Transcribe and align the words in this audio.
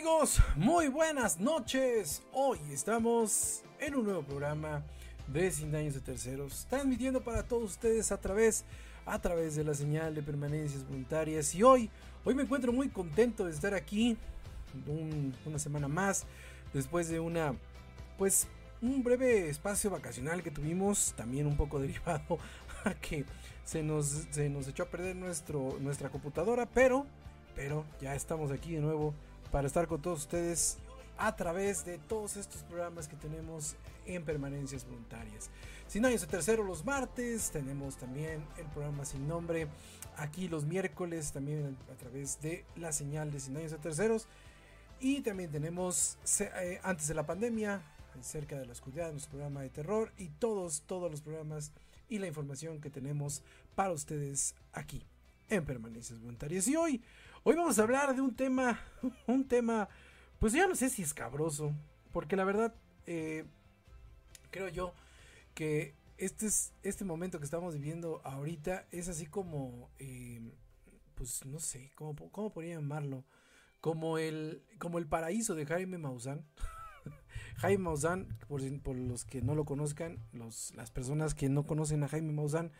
Amigos, 0.00 0.40
muy 0.56 0.88
buenas 0.88 1.38
noches. 1.38 2.22
Hoy 2.32 2.58
estamos 2.72 3.62
en 3.78 3.94
un 3.94 4.04
nuevo 4.04 4.22
programa 4.22 4.82
de 5.26 5.50
Sin 5.50 5.70
Daños 5.70 5.92
de 5.92 6.00
Terceros, 6.00 6.66
transmitiendo 6.70 7.22
para 7.22 7.42
todos 7.42 7.72
ustedes 7.72 8.10
a 8.10 8.18
través, 8.18 8.64
a 9.04 9.18
través 9.18 9.56
de 9.56 9.64
la 9.64 9.74
señal 9.74 10.14
de 10.14 10.22
permanencias 10.22 10.86
voluntarias. 10.86 11.54
Y 11.54 11.62
hoy, 11.62 11.90
hoy 12.24 12.34
me 12.34 12.44
encuentro 12.44 12.72
muy 12.72 12.88
contento 12.88 13.44
de 13.44 13.50
estar 13.50 13.74
aquí 13.74 14.16
una 15.44 15.58
semana 15.58 15.86
más, 15.86 16.24
después 16.72 17.10
de 17.10 17.20
una, 17.20 17.54
pues, 18.16 18.48
un 18.80 19.02
breve 19.02 19.50
espacio 19.50 19.90
vacacional 19.90 20.42
que 20.42 20.50
tuvimos, 20.50 21.12
también 21.14 21.46
un 21.46 21.58
poco 21.58 21.78
derivado 21.78 22.38
a 22.84 22.94
que 22.94 23.26
se 23.64 23.82
nos, 23.82 24.06
se 24.30 24.48
nos 24.48 24.66
echó 24.66 24.84
a 24.84 24.86
perder 24.88 25.14
nuestro, 25.14 25.76
nuestra 25.78 26.08
computadora, 26.08 26.64
pero, 26.64 27.04
pero 27.54 27.84
ya 28.00 28.14
estamos 28.14 28.50
aquí 28.50 28.72
de 28.72 28.80
nuevo 28.80 29.12
para 29.50 29.66
estar 29.66 29.86
con 29.86 30.00
todos 30.00 30.20
ustedes 30.20 30.78
a 31.18 31.36
través 31.36 31.84
de 31.84 31.98
todos 31.98 32.36
estos 32.36 32.62
programas 32.62 33.06
que 33.06 33.16
tenemos 33.16 33.76
en 34.06 34.24
permanencias 34.24 34.86
voluntarias. 34.86 35.50
Sin 35.86 36.04
años 36.04 36.22
de 36.22 36.26
tercero 36.28 36.64
los 36.64 36.84
martes, 36.84 37.50
tenemos 37.50 37.96
también 37.96 38.44
el 38.56 38.66
programa 38.66 39.04
sin 39.04 39.28
nombre 39.28 39.68
aquí 40.16 40.48
los 40.48 40.64
miércoles 40.64 41.32
también 41.32 41.76
a 41.92 41.96
través 41.96 42.40
de 42.40 42.64
la 42.76 42.92
señal 42.92 43.30
de 43.30 43.40
Sin 43.40 43.56
años 43.56 43.70
de 43.70 43.78
terceros 43.78 44.26
y 45.00 45.22
también 45.22 45.50
tenemos 45.50 46.18
eh, 46.40 46.78
antes 46.82 47.08
de 47.08 47.14
la 47.14 47.26
pandemia 47.26 47.82
cerca 48.20 48.58
de 48.58 48.66
la 48.66 48.72
oscuridad 48.72 49.12
nuestro 49.12 49.30
programa 49.30 49.62
de 49.62 49.70
terror 49.70 50.12
y 50.18 50.28
todos 50.28 50.82
todos 50.82 51.10
los 51.10 51.22
programas 51.22 51.72
y 52.08 52.18
la 52.18 52.26
información 52.26 52.80
que 52.80 52.90
tenemos 52.90 53.42
para 53.74 53.92
ustedes 53.92 54.54
aquí 54.72 55.02
en 55.48 55.64
permanencias 55.64 56.20
voluntarias 56.20 56.68
y 56.68 56.76
hoy 56.76 57.02
Hoy 57.42 57.56
vamos 57.56 57.78
a 57.78 57.84
hablar 57.84 58.14
de 58.14 58.20
un 58.20 58.34
tema, 58.36 58.78
un 59.26 59.48
tema, 59.48 59.88
pues 60.38 60.52
ya 60.52 60.68
no 60.68 60.74
sé 60.74 60.90
si 60.90 61.00
escabroso, 61.00 61.74
porque 62.12 62.36
la 62.36 62.44
verdad, 62.44 62.74
eh, 63.06 63.46
creo 64.50 64.68
yo 64.68 64.92
que 65.54 65.94
este, 66.18 66.44
es, 66.44 66.74
este 66.82 67.06
momento 67.06 67.38
que 67.38 67.46
estamos 67.46 67.72
viviendo 67.72 68.20
ahorita 68.24 68.86
es 68.90 69.08
así 69.08 69.24
como, 69.24 69.88
eh, 69.98 70.52
pues 71.14 71.46
no 71.46 71.60
sé, 71.60 71.90
¿cómo, 71.94 72.14
cómo 72.30 72.52
podría 72.52 72.74
llamarlo? 72.74 73.24
Como 73.80 74.18
el, 74.18 74.62
como 74.78 74.98
el 74.98 75.06
paraíso 75.06 75.54
de 75.54 75.64
Jaime 75.64 75.96
Maussan. 75.96 76.44
Jaime 77.56 77.84
Maussan, 77.84 78.38
por, 78.48 78.60
los 78.94 79.24
que 79.24 79.40
no 79.40 79.54
lo 79.54 79.64
conozcan, 79.64 80.18
las 80.34 80.90
personas 80.90 81.34
que 81.34 81.48
no 81.48 81.66
conocen 81.66 82.02
a 82.02 82.08
Jaime 82.08 82.34
Maussan, 82.34 82.70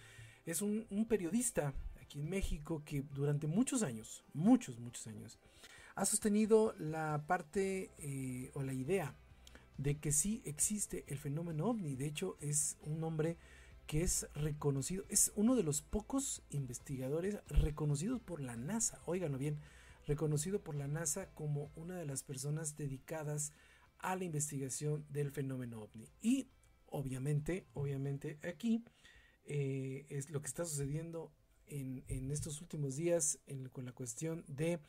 es 0.44 0.60
un 0.60 1.06
periodista 1.08 1.72
aquí 2.10 2.18
en 2.18 2.28
México 2.28 2.82
que 2.84 3.04
durante 3.14 3.46
muchos 3.46 3.84
años, 3.84 4.24
muchos, 4.34 4.80
muchos 4.80 5.06
años, 5.06 5.38
ha 5.94 6.04
sostenido 6.04 6.74
la 6.76 7.22
parte 7.28 7.90
eh, 7.98 8.50
o 8.54 8.62
la 8.64 8.72
idea 8.72 9.14
de 9.78 9.98
que 9.98 10.10
sí 10.10 10.42
existe 10.44 11.04
el 11.06 11.18
fenómeno 11.18 11.66
ovni. 11.66 11.94
De 11.94 12.06
hecho, 12.06 12.36
es 12.40 12.76
un 12.82 13.04
hombre 13.04 13.36
que 13.86 14.02
es 14.02 14.26
reconocido, 14.34 15.04
es 15.08 15.32
uno 15.36 15.54
de 15.54 15.62
los 15.62 15.82
pocos 15.82 16.42
investigadores 16.50 17.38
reconocidos 17.46 18.20
por 18.20 18.40
la 18.40 18.56
NASA, 18.56 19.00
óiganlo 19.06 19.38
bien, 19.38 19.58
reconocido 20.06 20.60
por 20.60 20.74
la 20.74 20.88
NASA 20.88 21.28
como 21.34 21.70
una 21.76 21.96
de 21.96 22.06
las 22.06 22.24
personas 22.24 22.76
dedicadas 22.76 23.52
a 24.00 24.16
la 24.16 24.24
investigación 24.24 25.04
del 25.10 25.30
fenómeno 25.30 25.82
ovni. 25.82 26.08
Y 26.22 26.48
obviamente, 26.86 27.66
obviamente 27.74 28.38
aquí 28.42 28.82
eh, 29.46 30.06
es 30.08 30.30
lo 30.30 30.40
que 30.40 30.48
está 30.48 30.64
sucediendo 30.64 31.30
en, 31.70 32.30
estos 32.30 32.60
últimos 32.60 32.96
días 32.96 33.38
con 33.72 33.84
la 33.84 33.92
cuestión 33.92 34.44
de 34.48 34.80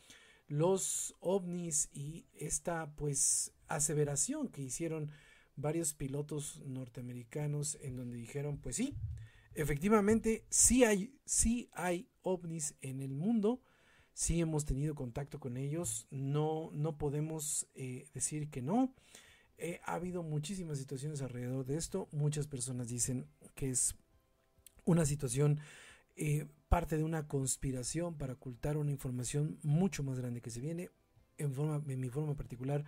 los 0.47 1.15
ovnis 1.19 1.89
y 1.93 2.25
esta 2.33 2.93
pues 2.95 3.53
aseveración 3.67 4.49
que 4.49 4.61
hicieron 4.61 5.11
varios 5.55 5.93
pilotos 5.93 6.59
norteamericanos 6.65 7.77
en 7.81 7.95
donde 7.95 8.17
dijeron 8.17 8.57
pues 8.57 8.75
sí 8.75 8.95
efectivamente 9.53 10.45
sí 10.49 10.83
hay 10.83 11.15
sí 11.25 11.69
hay 11.73 12.09
ovnis 12.21 12.75
en 12.81 12.99
el 12.99 13.13
mundo 13.13 13.61
sí 14.13 14.41
hemos 14.41 14.65
tenido 14.65 14.95
contacto 14.95 15.39
con 15.39 15.57
ellos 15.57 16.07
no 16.09 16.69
no 16.73 16.97
podemos 16.97 17.67
eh, 17.75 18.07
decir 18.13 18.49
que 18.49 18.61
no. 18.61 18.93
Eh, 19.57 19.79
ha 19.85 19.93
habido 19.93 20.23
muchísimas 20.23 20.79
situaciones 20.79 21.21
alrededor 21.21 21.65
de 21.65 21.77
esto 21.77 22.09
muchas 22.11 22.47
personas 22.47 22.87
dicen 22.87 23.27
que 23.53 23.69
es 23.69 23.95
una 24.85 25.05
situación 25.05 25.59
eh, 26.15 26.47
parte 26.71 26.95
de 26.95 27.03
una 27.03 27.27
conspiración 27.27 28.17
para 28.17 28.31
ocultar 28.31 28.77
una 28.77 28.91
información 28.91 29.59
mucho 29.61 30.03
más 30.03 30.17
grande 30.17 30.39
que 30.39 30.49
se 30.49 30.61
viene. 30.61 30.89
En, 31.37 31.49
mi 31.99 32.07
forma 32.07 32.37
particular, 32.37 32.85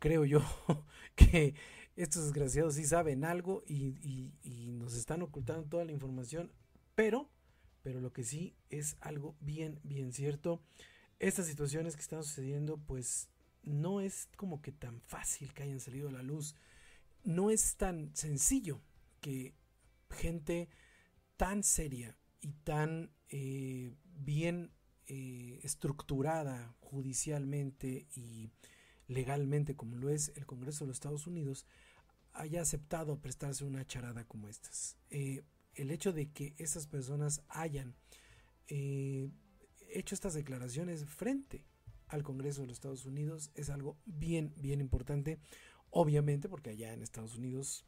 creo 0.00 0.24
yo 0.24 0.40
que 1.14 1.54
estos 1.94 2.24
desgraciados 2.24 2.74
sí 2.74 2.84
saben 2.84 3.24
algo 3.24 3.62
y, 3.68 4.32
nos 4.72 4.96
están 4.96 5.22
ocultando 5.22 5.62
toda 5.68 5.84
la 5.84 5.92
información, 5.92 6.50
pero, 6.96 7.30
pero 7.84 8.00
lo 8.00 8.12
que 8.12 8.24
sí 8.24 8.56
es 8.68 8.96
algo 9.00 9.36
bien, 9.38 9.78
bien 9.84 10.12
cierto. 10.12 10.60
Estas 11.20 11.46
situaciones 11.46 11.94
que 11.94 12.02
están 12.02 12.24
sucediendo, 12.24 12.78
pues 12.78 13.28
no 13.62 14.00
es 14.00 14.28
como 14.34 14.60
que 14.60 14.72
tan 14.72 15.00
fácil 15.02 15.54
que 15.54 15.62
hayan 15.62 15.78
salido 15.78 16.08
a 16.08 16.12
la 16.12 16.24
luz. 16.24 16.56
No 17.22 17.52
es 17.52 17.76
tan 17.76 18.10
sencillo 18.16 18.80
que 19.20 19.54
gente 20.10 20.68
tan 21.36 21.62
seria 21.62 22.16
y 22.40 22.54
tan 22.64 23.12
eh, 23.30 23.92
bien 24.04 24.72
eh, 25.06 25.60
estructurada 25.62 26.74
judicialmente 26.80 28.06
y 28.14 28.50
legalmente 29.06 29.74
como 29.76 29.96
lo 29.96 30.10
es 30.10 30.32
el 30.36 30.46
Congreso 30.46 30.84
de 30.84 30.88
los 30.88 30.96
Estados 30.96 31.26
Unidos 31.26 31.66
haya 32.32 32.60
aceptado 32.62 33.20
prestarse 33.20 33.64
una 33.64 33.86
charada 33.86 34.24
como 34.24 34.48
estas. 34.48 34.96
Eh, 35.10 35.42
el 35.74 35.90
hecho 35.90 36.12
de 36.12 36.30
que 36.30 36.54
estas 36.58 36.86
personas 36.86 37.42
hayan 37.48 37.94
hecho 38.68 40.14
estas 40.14 40.34
declaraciones 40.34 41.04
frente 41.04 41.64
al 42.06 42.22
Congreso 42.22 42.60
de 42.60 42.68
los 42.68 42.76
Estados 42.76 43.04
Unidos 43.04 43.50
es 43.54 43.70
algo 43.70 43.96
bien, 44.06 44.54
bien 44.56 44.80
importante. 44.80 45.40
Obviamente, 45.90 46.48
porque 46.48 46.70
allá 46.70 46.92
en 46.92 47.02
Estados 47.02 47.36
Unidos 47.36 47.84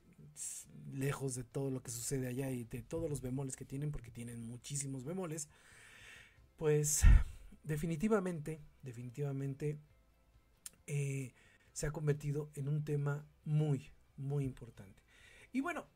lejos 0.92 1.34
de 1.34 1.44
todo 1.44 1.70
lo 1.70 1.82
que 1.82 1.90
sucede 1.90 2.26
allá 2.28 2.50
y 2.50 2.64
de 2.64 2.82
todos 2.82 3.08
los 3.08 3.20
bemoles 3.20 3.56
que 3.56 3.64
tienen, 3.64 3.90
porque 3.90 4.10
tienen 4.10 4.46
muchísimos 4.46 5.04
bemoles, 5.04 5.48
pues 6.56 7.02
definitivamente, 7.62 8.60
definitivamente 8.82 9.78
eh, 10.86 11.34
se 11.72 11.86
ha 11.86 11.90
convertido 11.90 12.50
en 12.54 12.68
un 12.68 12.84
tema 12.84 13.26
muy, 13.44 13.92
muy 14.16 14.44
importante. 14.44 15.02
Y 15.52 15.60
bueno, 15.60 15.86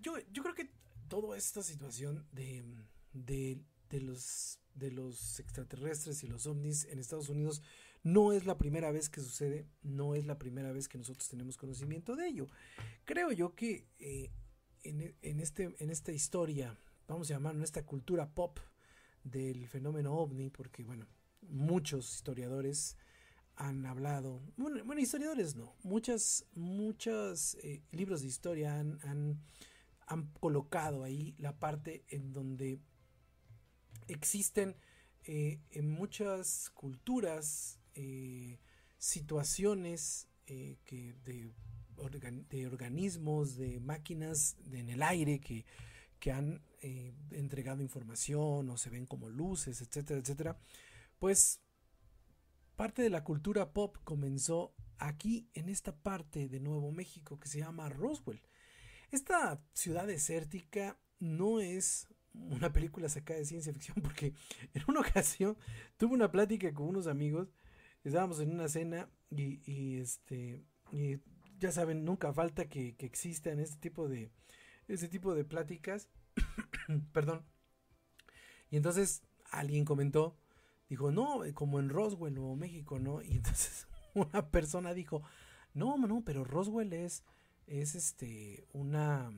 yo, 0.00 0.14
yo 0.32 0.42
creo 0.42 0.54
que 0.54 0.70
toda 1.08 1.36
esta 1.36 1.62
situación 1.62 2.26
de, 2.32 2.64
de, 3.12 3.60
de, 3.90 4.00
los, 4.00 4.58
de 4.74 4.90
los 4.90 5.38
extraterrestres 5.40 6.22
y 6.24 6.26
los 6.26 6.46
ovnis 6.46 6.84
en 6.86 6.98
Estados 6.98 7.28
Unidos 7.28 7.62
no 8.02 8.32
es 8.32 8.46
la 8.46 8.58
primera 8.58 8.90
vez 8.90 9.08
que 9.08 9.20
sucede, 9.20 9.68
no 9.82 10.14
es 10.14 10.26
la 10.26 10.38
primera 10.38 10.72
vez 10.72 10.88
que 10.88 10.98
nosotros 10.98 11.28
tenemos 11.28 11.56
conocimiento 11.56 12.16
de 12.16 12.28
ello. 12.28 12.48
Creo 13.04 13.30
yo 13.32 13.54
que 13.54 13.86
eh, 13.98 14.30
en, 14.82 15.40
este, 15.40 15.74
en 15.78 15.90
esta 15.90 16.12
historia, 16.12 16.76
vamos 17.06 17.30
a 17.30 17.34
llamarlo, 17.34 17.60
en 17.60 17.64
esta 17.64 17.84
cultura 17.84 18.28
pop 18.28 18.58
del 19.22 19.68
fenómeno 19.68 20.14
ovni, 20.14 20.50
porque 20.50 20.84
bueno, 20.84 21.06
muchos 21.42 22.14
historiadores 22.14 22.96
han 23.54 23.86
hablado, 23.86 24.40
bueno, 24.56 24.98
historiadores 24.98 25.54
no, 25.54 25.76
muchas, 25.82 26.46
muchos 26.54 27.56
eh, 27.62 27.82
libros 27.92 28.22
de 28.22 28.28
historia 28.28 28.78
han, 28.78 28.98
han, 29.02 29.40
han, 30.06 30.26
colocado 30.40 31.04
ahí 31.04 31.34
la 31.38 31.58
parte 31.58 32.02
en 32.08 32.32
donde 32.32 32.80
existen 34.08 34.74
eh, 35.24 35.60
en 35.70 35.90
muchas 35.90 36.70
culturas 36.70 37.81
eh, 37.94 38.58
situaciones 38.98 40.28
eh, 40.46 40.78
que 40.84 41.14
de, 41.24 41.50
de, 42.48 42.66
organismos, 42.66 43.56
de 43.56 43.80
máquinas 43.80 44.56
en 44.72 44.88
el 44.88 45.02
aire 45.02 45.40
que, 45.40 45.64
que 46.18 46.32
han 46.32 46.62
eh, 46.80 47.12
entregado 47.30 47.82
información 47.82 48.68
o 48.70 48.76
se 48.76 48.90
ven 48.90 49.06
como 49.06 49.28
luces, 49.28 49.80
etcétera, 49.80 50.20
etcétera, 50.20 50.58
pues 51.18 51.60
parte 52.76 53.02
de 53.02 53.10
la 53.10 53.24
cultura 53.24 53.72
pop 53.72 53.96
comenzó 54.04 54.74
aquí 54.98 55.48
en 55.54 55.68
esta 55.68 55.94
parte 55.94 56.48
de 56.48 56.60
Nuevo 56.60 56.92
México 56.92 57.38
que 57.38 57.48
se 57.48 57.58
llama 57.58 57.88
Roswell. 57.88 58.40
Esta 59.10 59.62
ciudad 59.74 60.06
desértica 60.06 60.98
no 61.18 61.60
es 61.60 62.08
una 62.34 62.72
película 62.72 63.08
sacada 63.08 63.38
de 63.38 63.46
ciencia 63.46 63.72
ficción 63.72 63.96
porque 64.02 64.34
en 64.74 64.82
una 64.88 65.00
ocasión 65.00 65.56
tuve 65.96 66.14
una 66.14 66.30
plática 66.30 66.72
con 66.72 66.86
unos 66.88 67.06
amigos 67.06 67.48
estábamos 68.04 68.40
en 68.40 68.52
una 68.52 68.68
cena 68.68 69.08
y, 69.30 69.98
este 69.98 70.62
ya 71.58 71.70
saben 71.72 72.04
nunca 72.04 72.32
falta 72.32 72.68
que, 72.68 72.96
que 72.96 73.06
existan 73.06 73.60
este 73.60 73.76
tipo 73.76 74.08
de 74.08 74.30
este 74.88 75.08
tipo 75.08 75.34
de 75.34 75.44
pláticas. 75.44 76.08
Perdón. 77.12 77.44
Y 78.70 78.76
entonces 78.76 79.22
alguien 79.50 79.84
comentó 79.84 80.36
dijo 80.88 81.10
no 81.10 81.40
como 81.54 81.78
en 81.80 81.88
Roswell 81.88 82.34
Nuevo 82.34 82.56
México 82.56 82.98
no 82.98 83.22
y 83.22 83.36
entonces 83.36 83.86
una 84.14 84.50
persona 84.50 84.94
dijo, 84.94 85.22
no, 85.74 85.96
no, 85.96 86.22
pero 86.24 86.44
Roswell 86.44 86.92
es, 86.92 87.24
es 87.66 87.94
este, 87.94 88.66
una, 88.72 89.32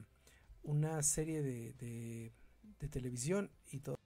una 0.62 1.02
serie 1.02 1.42
de, 1.42 1.72
de, 1.74 2.32
de 2.80 2.88
televisión 2.88 3.50
y 3.70 3.80
todo. 3.80 3.98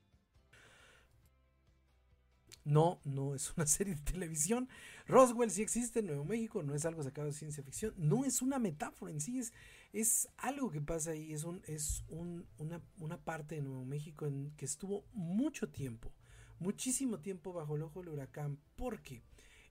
No, 2.68 3.00
no 3.02 3.34
es 3.34 3.54
una 3.56 3.66
serie 3.66 3.94
de 3.94 4.02
televisión. 4.02 4.68
Roswell 5.06 5.50
sí 5.50 5.62
existe 5.62 6.00
en 6.00 6.06
Nuevo 6.06 6.26
México, 6.26 6.62
no 6.62 6.74
es 6.74 6.84
algo 6.84 7.02
sacado 7.02 7.26
de 7.26 7.32
ciencia 7.32 7.64
ficción, 7.64 7.94
no 7.96 8.26
es 8.26 8.42
una 8.42 8.58
metáfora 8.58 9.10
en 9.10 9.22
sí, 9.22 9.38
es, 9.38 9.54
es 9.94 10.28
algo 10.36 10.70
que 10.70 10.82
pasa 10.82 11.12
ahí, 11.12 11.32
es, 11.32 11.44
un, 11.44 11.62
es 11.66 12.04
un, 12.08 12.46
una, 12.58 12.82
una, 12.98 13.16
parte 13.24 13.54
de 13.54 13.62
Nuevo 13.62 13.86
México 13.86 14.26
en 14.26 14.52
que 14.58 14.66
estuvo 14.66 15.06
mucho 15.14 15.70
tiempo, 15.70 16.12
muchísimo 16.58 17.20
tiempo 17.20 17.54
bajo 17.54 17.76
el 17.76 17.82
ojo 17.84 18.00
del 18.00 18.10
huracán, 18.10 18.58
porque 18.76 19.22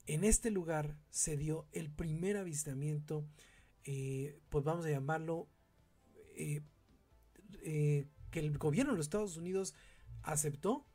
en 0.08 0.24
este 0.24 0.50
lugar 0.50 0.98
se 1.12 1.38
dio 1.38 1.68
el 1.74 1.92
primer 1.92 2.36
avistamiento, 2.36 3.28
eh, 3.84 4.40
pues 4.50 4.64
vamos 4.64 4.88
a 4.88 4.90
llamarlo, 4.90 5.48
eh, 6.36 6.62
eh, 7.62 8.08
que 8.32 8.40
el 8.40 8.58
gobierno 8.58 8.94
de 8.94 8.98
los 8.98 9.06
Estados 9.06 9.38
Unidos 9.38 9.76
aceptó 10.24 10.87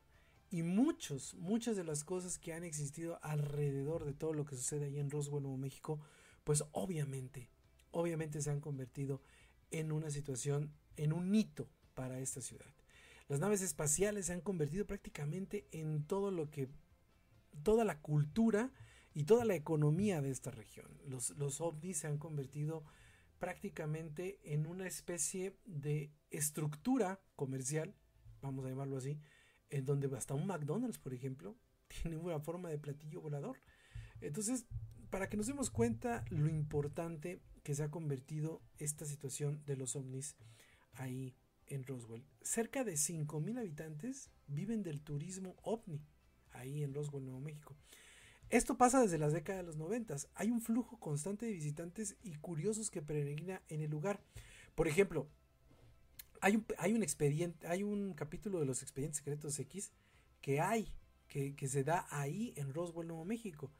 y 0.53 0.61
muchos, 0.61 1.33
muchas 1.33 1.75
de 1.75 1.83
las 1.83 2.03
cosas 2.03 2.37
que 2.37 2.53
han 2.53 2.63
existido 2.63 3.17
alrededor 3.23 4.05
de 4.05 4.13
todo 4.13 4.33
lo 4.33 4.45
que 4.45 4.55
sucede 4.55 4.85
ahí 4.85 4.99
en 4.99 5.09
Roswell, 5.09 5.41
Nuevo 5.41 5.57
México, 5.57 5.99
pues 6.43 6.63
obviamente, 6.73 7.49
obviamente 7.89 8.39
se 8.39 8.51
han 8.51 8.59
convertido 8.59 9.23
en 9.71 9.91
una 9.91 10.11
situación, 10.11 10.71
en 10.95 11.11
un 11.11 11.33
hito 11.33 11.67
para 11.95 12.19
esta 12.19 12.39
ciudad. 12.39 12.71
Las 13.29 13.39
naves 13.39 13.63
espaciales 13.63 14.27
se 14.27 14.33
han 14.33 14.41
convertido 14.41 14.85
prácticamente 14.85 15.67
en 15.71 16.05
todo 16.05 16.29
lo 16.29 16.51
que, 16.51 16.69
toda 17.63 17.83
la 17.83 17.99
cultura 17.99 18.71
y 19.15 19.23
toda 19.23 19.45
la 19.45 19.55
economía 19.55 20.21
de 20.21 20.29
esta 20.29 20.51
región. 20.51 21.01
Los, 21.07 21.31
los 21.31 21.61
ovnis 21.61 21.97
se 21.97 22.05
han 22.05 22.19
convertido 22.19 22.83
prácticamente 23.39 24.39
en 24.43 24.67
una 24.67 24.85
especie 24.85 25.57
de 25.65 26.11
estructura 26.29 27.19
comercial, 27.35 27.95
vamos 28.43 28.65
a 28.65 28.69
llamarlo 28.69 28.97
así, 28.97 29.19
en 29.69 29.85
donde 29.85 30.15
hasta 30.15 30.33
un 30.33 30.47
McDonald's, 30.47 30.97
por 30.97 31.13
ejemplo, 31.13 31.55
tiene 32.01 32.17
una 32.17 32.39
forma 32.39 32.69
de 32.69 32.77
platillo 32.77 33.21
volador. 33.21 33.59
Entonces, 34.21 34.65
para 35.09 35.29
que 35.29 35.37
nos 35.37 35.47
demos 35.47 35.69
cuenta 35.69 36.25
lo 36.29 36.49
importante 36.49 37.39
que 37.63 37.75
se 37.75 37.83
ha 37.83 37.91
convertido 37.91 38.61
esta 38.77 39.05
situación 39.05 39.63
de 39.65 39.77
los 39.77 39.95
ovnis 39.95 40.35
ahí 40.93 41.35
en 41.67 41.83
Roswell. 41.83 42.25
Cerca 42.41 42.83
de 42.83 42.93
5.000 42.93 43.59
habitantes 43.59 44.29
viven 44.47 44.83
del 44.83 45.01
turismo 45.01 45.55
ovni 45.63 46.01
ahí 46.51 46.83
en 46.83 46.93
Roswell, 46.93 47.25
Nuevo 47.25 47.39
México. 47.39 47.75
Esto 48.49 48.77
pasa 48.77 49.01
desde 49.01 49.17
las 49.17 49.33
décadas 49.33 49.61
de 49.61 49.67
los 49.67 49.77
90. 49.77 50.15
Hay 50.35 50.51
un 50.51 50.61
flujo 50.61 50.99
constante 50.99 51.45
de 51.45 51.53
visitantes 51.53 52.17
y 52.21 52.35
curiosos 52.35 52.91
que 52.91 53.01
peregrina 53.01 53.61
en 53.69 53.81
el 53.81 53.89
lugar. 53.89 54.21
Por 54.75 54.87
ejemplo, 54.87 55.27
hay 56.43 56.93
un, 56.93 57.03
expediente, 57.03 57.65
hay 57.67 57.83
un 57.83 58.13
capítulo 58.13 58.59
de 58.59 58.65
los 58.65 58.81
expedientes 58.81 59.19
secretos 59.19 59.57
X 59.59 59.93
que 60.41 60.59
hay, 60.59 60.93
que, 61.27 61.55
se 61.69 61.85
da 61.85 62.05
ahí 62.09 62.53
en 62.57 62.73
Roswell, 62.73 63.07
Nuevo 63.07 63.23
México. 63.23 63.71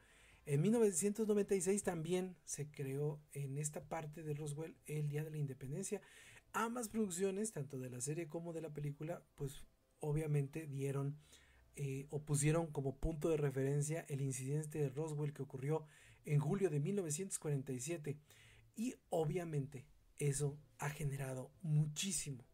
En 0.46 0.62
1996 0.62 1.82
también 1.82 2.36
se 2.44 2.70
creó 2.70 3.20
en 3.32 3.58
esta 3.58 3.84
parte 3.84 4.22
de 4.22 4.32
Roswell 4.32 4.76
el 4.86 5.08
Día 5.10 5.24
de 5.24 5.30
la 5.30 5.36
Independencia. 5.36 6.00
Ambas 6.54 6.88
producciones, 6.88 7.52
tanto 7.52 7.78
de 7.78 7.90
la 7.90 8.00
serie 8.00 8.28
como 8.28 8.54
de 8.54 8.62
la 8.62 8.72
película, 8.72 9.22
pues 9.34 9.62
obviamente 10.00 10.66
dieron 10.66 11.18
eh, 11.76 12.06
o 12.08 12.22
pusieron 12.22 12.68
como 12.68 12.96
punto 12.96 13.28
de 13.28 13.36
referencia 13.36 14.06
el 14.08 14.22
incidente 14.22 14.78
de 14.78 14.88
Roswell 14.88 15.34
que 15.34 15.42
ocurrió 15.42 15.84
en 16.24 16.38
julio 16.38 16.70
de 16.70 16.80
1947. 16.80 18.16
Y 18.74 18.94
obviamente 19.10 19.84
eso 20.18 20.58
ha 20.78 20.90
generado 20.90 21.50
muchísimo, 21.62 22.44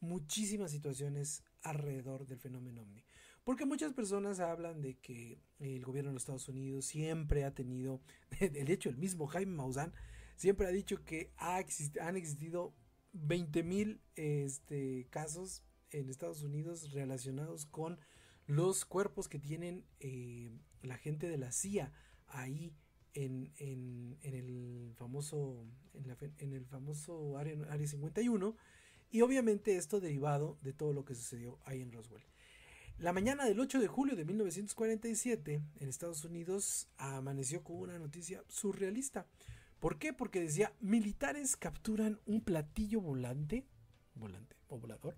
muchísimas 0.00 0.70
situaciones 0.70 1.44
alrededor 1.62 2.26
del 2.26 2.38
fenómeno 2.38 2.82
ovni. 2.82 3.04
Porque 3.44 3.66
muchas 3.66 3.92
personas 3.92 4.40
hablan 4.40 4.80
de 4.82 4.98
que 4.98 5.40
el 5.58 5.84
gobierno 5.84 6.10
de 6.10 6.14
los 6.14 6.22
Estados 6.22 6.48
Unidos 6.48 6.84
siempre 6.84 7.44
ha 7.44 7.54
tenido, 7.54 8.00
de 8.40 8.72
hecho 8.72 8.88
el 8.88 8.96
mismo 8.96 9.26
Jaime 9.26 9.56
Maussan 9.56 9.92
siempre 10.36 10.66
ha 10.66 10.70
dicho 10.70 11.04
que 11.04 11.32
ha 11.36 11.56
han 11.56 12.16
existido 12.16 12.74
20 13.12 13.62
mil 13.62 14.00
este, 14.14 15.06
casos 15.10 15.64
en 15.90 16.08
Estados 16.08 16.42
Unidos 16.42 16.92
relacionados 16.92 17.66
con 17.66 17.98
los 18.46 18.84
cuerpos 18.84 19.28
que 19.28 19.38
tienen 19.38 19.84
eh, 20.00 20.50
la 20.82 20.96
gente 20.96 21.28
de 21.28 21.38
la 21.38 21.52
CIA 21.52 21.92
ahí 22.26 22.74
en, 23.14 23.52
en, 23.56 24.18
en 24.22 24.34
el 24.34 24.94
famoso 24.96 25.66
en, 25.94 26.08
la, 26.08 26.16
el 26.38 26.64
famoso 26.66 27.36
área, 27.36 27.56
área 27.68 27.86
51 27.86 28.56
y 29.10 29.22
obviamente 29.22 29.76
esto 29.76 30.00
derivado 30.00 30.58
de 30.62 30.72
todo 30.72 30.92
lo 30.92 31.04
que 31.04 31.14
sucedió 31.14 31.58
ahí 31.64 31.82
en 31.82 31.92
Roswell. 31.92 32.22
La 32.98 33.12
mañana 33.12 33.46
del 33.46 33.58
8 33.58 33.80
de 33.80 33.86
julio 33.86 34.14
de 34.14 34.26
1947 34.26 35.62
en 35.80 35.88
Estados 35.88 36.22
Unidos 36.24 36.86
amaneció 36.98 37.64
con 37.64 37.76
una 37.76 37.98
noticia 37.98 38.44
surrealista. 38.48 39.26
¿Por 39.78 39.98
qué? 39.98 40.12
Porque 40.12 40.40
decía, 40.40 40.74
militares 40.80 41.56
capturan 41.56 42.20
un 42.26 42.42
platillo 42.42 43.00
volante, 43.00 43.64
volante 44.14 44.54
o 44.68 44.78
volador, 44.78 45.16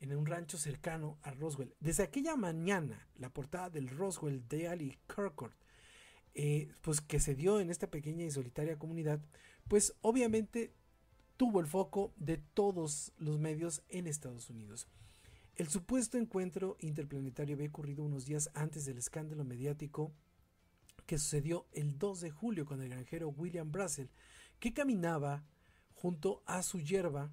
en 0.00 0.16
un 0.16 0.26
rancho 0.26 0.58
cercano 0.58 1.18
a 1.22 1.30
Roswell. 1.30 1.74
Desde 1.78 2.02
aquella 2.02 2.34
mañana, 2.34 3.06
la 3.16 3.30
portada 3.30 3.70
del 3.70 3.88
Roswell 3.88 4.46
Daily 4.48 4.98
Kirkwood, 5.06 5.52
eh, 6.34 6.68
pues 6.80 7.00
que 7.00 7.20
se 7.20 7.36
dio 7.36 7.60
en 7.60 7.70
esta 7.70 7.92
pequeña 7.92 8.24
y 8.24 8.32
solitaria 8.32 8.76
comunidad, 8.76 9.20
pues 9.68 9.94
obviamente 10.00 10.72
tuvo 11.36 11.60
el 11.60 11.66
foco 11.66 12.12
de 12.16 12.38
todos 12.38 13.12
los 13.18 13.38
medios 13.38 13.82
en 13.88 14.06
Estados 14.06 14.50
Unidos. 14.50 14.88
El 15.56 15.68
supuesto 15.68 16.18
encuentro 16.18 16.76
interplanetario 16.80 17.54
había 17.54 17.68
ocurrido 17.68 18.02
unos 18.02 18.24
días 18.26 18.50
antes 18.54 18.84
del 18.84 18.98
escándalo 18.98 19.44
mediático 19.44 20.12
que 21.06 21.18
sucedió 21.18 21.66
el 21.72 21.98
2 21.98 22.22
de 22.22 22.30
julio 22.30 22.66
con 22.66 22.80
el 22.80 22.88
granjero 22.88 23.28
William 23.28 23.70
Brassel, 23.70 24.10
que 24.58 24.72
caminaba 24.72 25.44
junto 25.94 26.42
a 26.46 26.62
su 26.62 26.80
hierba, 26.80 27.32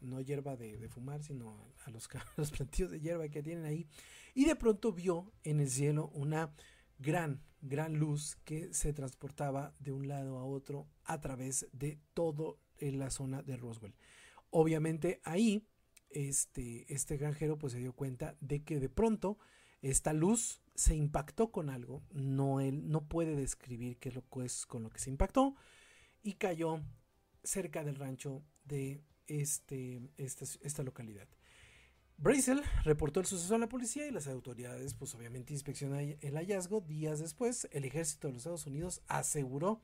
no 0.00 0.20
hierba 0.20 0.56
de, 0.56 0.88
fumar, 0.88 1.22
sino 1.22 1.72
a 1.84 1.90
los, 1.90 2.08
los 2.36 2.50
plantillos 2.50 2.90
de 2.90 3.00
hierba 3.00 3.28
que 3.28 3.42
tienen 3.42 3.64
ahí, 3.64 3.86
y 4.34 4.44
de 4.44 4.56
pronto 4.56 4.92
vio 4.92 5.32
en 5.42 5.60
el 5.60 5.70
cielo 5.70 6.10
una 6.12 6.52
gran, 6.98 7.40
gran 7.64 7.94
luz 7.98 8.36
que 8.44 8.72
se 8.72 8.92
transportaba 8.92 9.74
de 9.78 9.92
un 9.92 10.06
lado 10.06 10.38
a 10.38 10.44
otro 10.44 10.86
a 11.04 11.20
través 11.20 11.66
de 11.72 11.98
todo 12.12 12.58
en 12.78 12.98
la 12.98 13.10
zona 13.10 13.42
de 13.42 13.56
Roswell. 13.56 13.94
Obviamente 14.50 15.20
ahí 15.24 15.66
este, 16.10 16.92
este 16.92 17.16
granjero 17.16 17.58
pues 17.58 17.72
se 17.72 17.80
dio 17.80 17.94
cuenta 17.94 18.36
de 18.40 18.62
que 18.62 18.78
de 18.78 18.88
pronto 18.88 19.38
esta 19.82 20.12
luz 20.12 20.62
se 20.74 20.94
impactó 20.94 21.50
con 21.50 21.70
algo, 21.70 22.02
no 22.12 22.60
él 22.60 22.88
no 22.88 23.06
puede 23.08 23.34
describir 23.34 23.98
qué 23.98 24.10
es 24.10 24.14
lo 24.14 24.28
que 24.28 24.44
es 24.44 24.66
con 24.66 24.82
lo 24.82 24.90
que 24.90 24.98
se 24.98 25.10
impactó 25.10 25.54
y 26.22 26.34
cayó 26.34 26.80
cerca 27.42 27.84
del 27.84 27.96
rancho 27.96 28.42
de 28.64 29.02
este, 29.26 30.02
esta, 30.16 30.44
esta 30.62 30.82
localidad. 30.82 31.28
Brazel 32.16 32.62
reportó 32.84 33.20
el 33.20 33.26
suceso 33.26 33.54
a 33.54 33.58
la 33.58 33.68
policía 33.68 34.06
y 34.06 34.10
las 34.10 34.28
autoridades 34.28 34.94
pues 34.94 35.14
obviamente 35.14 35.52
inspeccionaron 35.52 36.16
el 36.20 36.36
hallazgo. 36.36 36.80
Días 36.80 37.18
después 37.18 37.68
el 37.72 37.84
ejército 37.84 38.28
de 38.28 38.34
los 38.34 38.40
Estados 38.40 38.66
Unidos 38.66 39.02
aseguró 39.08 39.82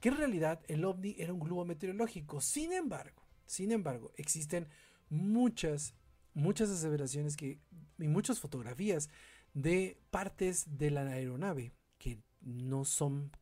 que 0.00 0.10
en 0.10 0.16
realidad 0.16 0.60
el 0.68 0.84
ovni 0.84 1.14
era 1.18 1.32
un 1.32 1.40
globo 1.40 1.64
meteorológico. 1.64 2.40
Sin 2.40 2.72
embargo, 2.72 3.22
sin 3.46 3.72
embargo, 3.72 4.12
existen 4.16 4.68
muchas, 5.08 5.94
muchas 6.34 6.68
aseveraciones 6.70 7.36
que, 7.36 7.60
y 7.98 8.08
muchas 8.08 8.40
fotografías 8.40 9.08
de 9.54 9.98
partes 10.10 10.78
de 10.78 10.90
la 10.90 11.02
aeronave 11.02 11.72
que 11.98 12.20
no 12.42 12.84
son 12.84 13.32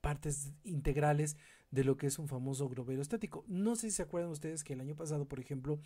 partes 0.00 0.52
integrales 0.64 1.36
de 1.74 1.84
lo 1.84 1.96
que 1.96 2.06
es 2.06 2.18
un 2.18 2.28
famoso 2.28 2.68
globo 2.68 2.90
aerostático. 2.90 3.44
No 3.48 3.74
sé 3.74 3.90
si 3.90 3.96
se 3.96 4.02
acuerdan 4.02 4.30
ustedes 4.30 4.62
que 4.62 4.74
el 4.74 4.80
año 4.80 4.94
pasado, 4.94 5.26
por 5.26 5.40
ejemplo, 5.40 5.80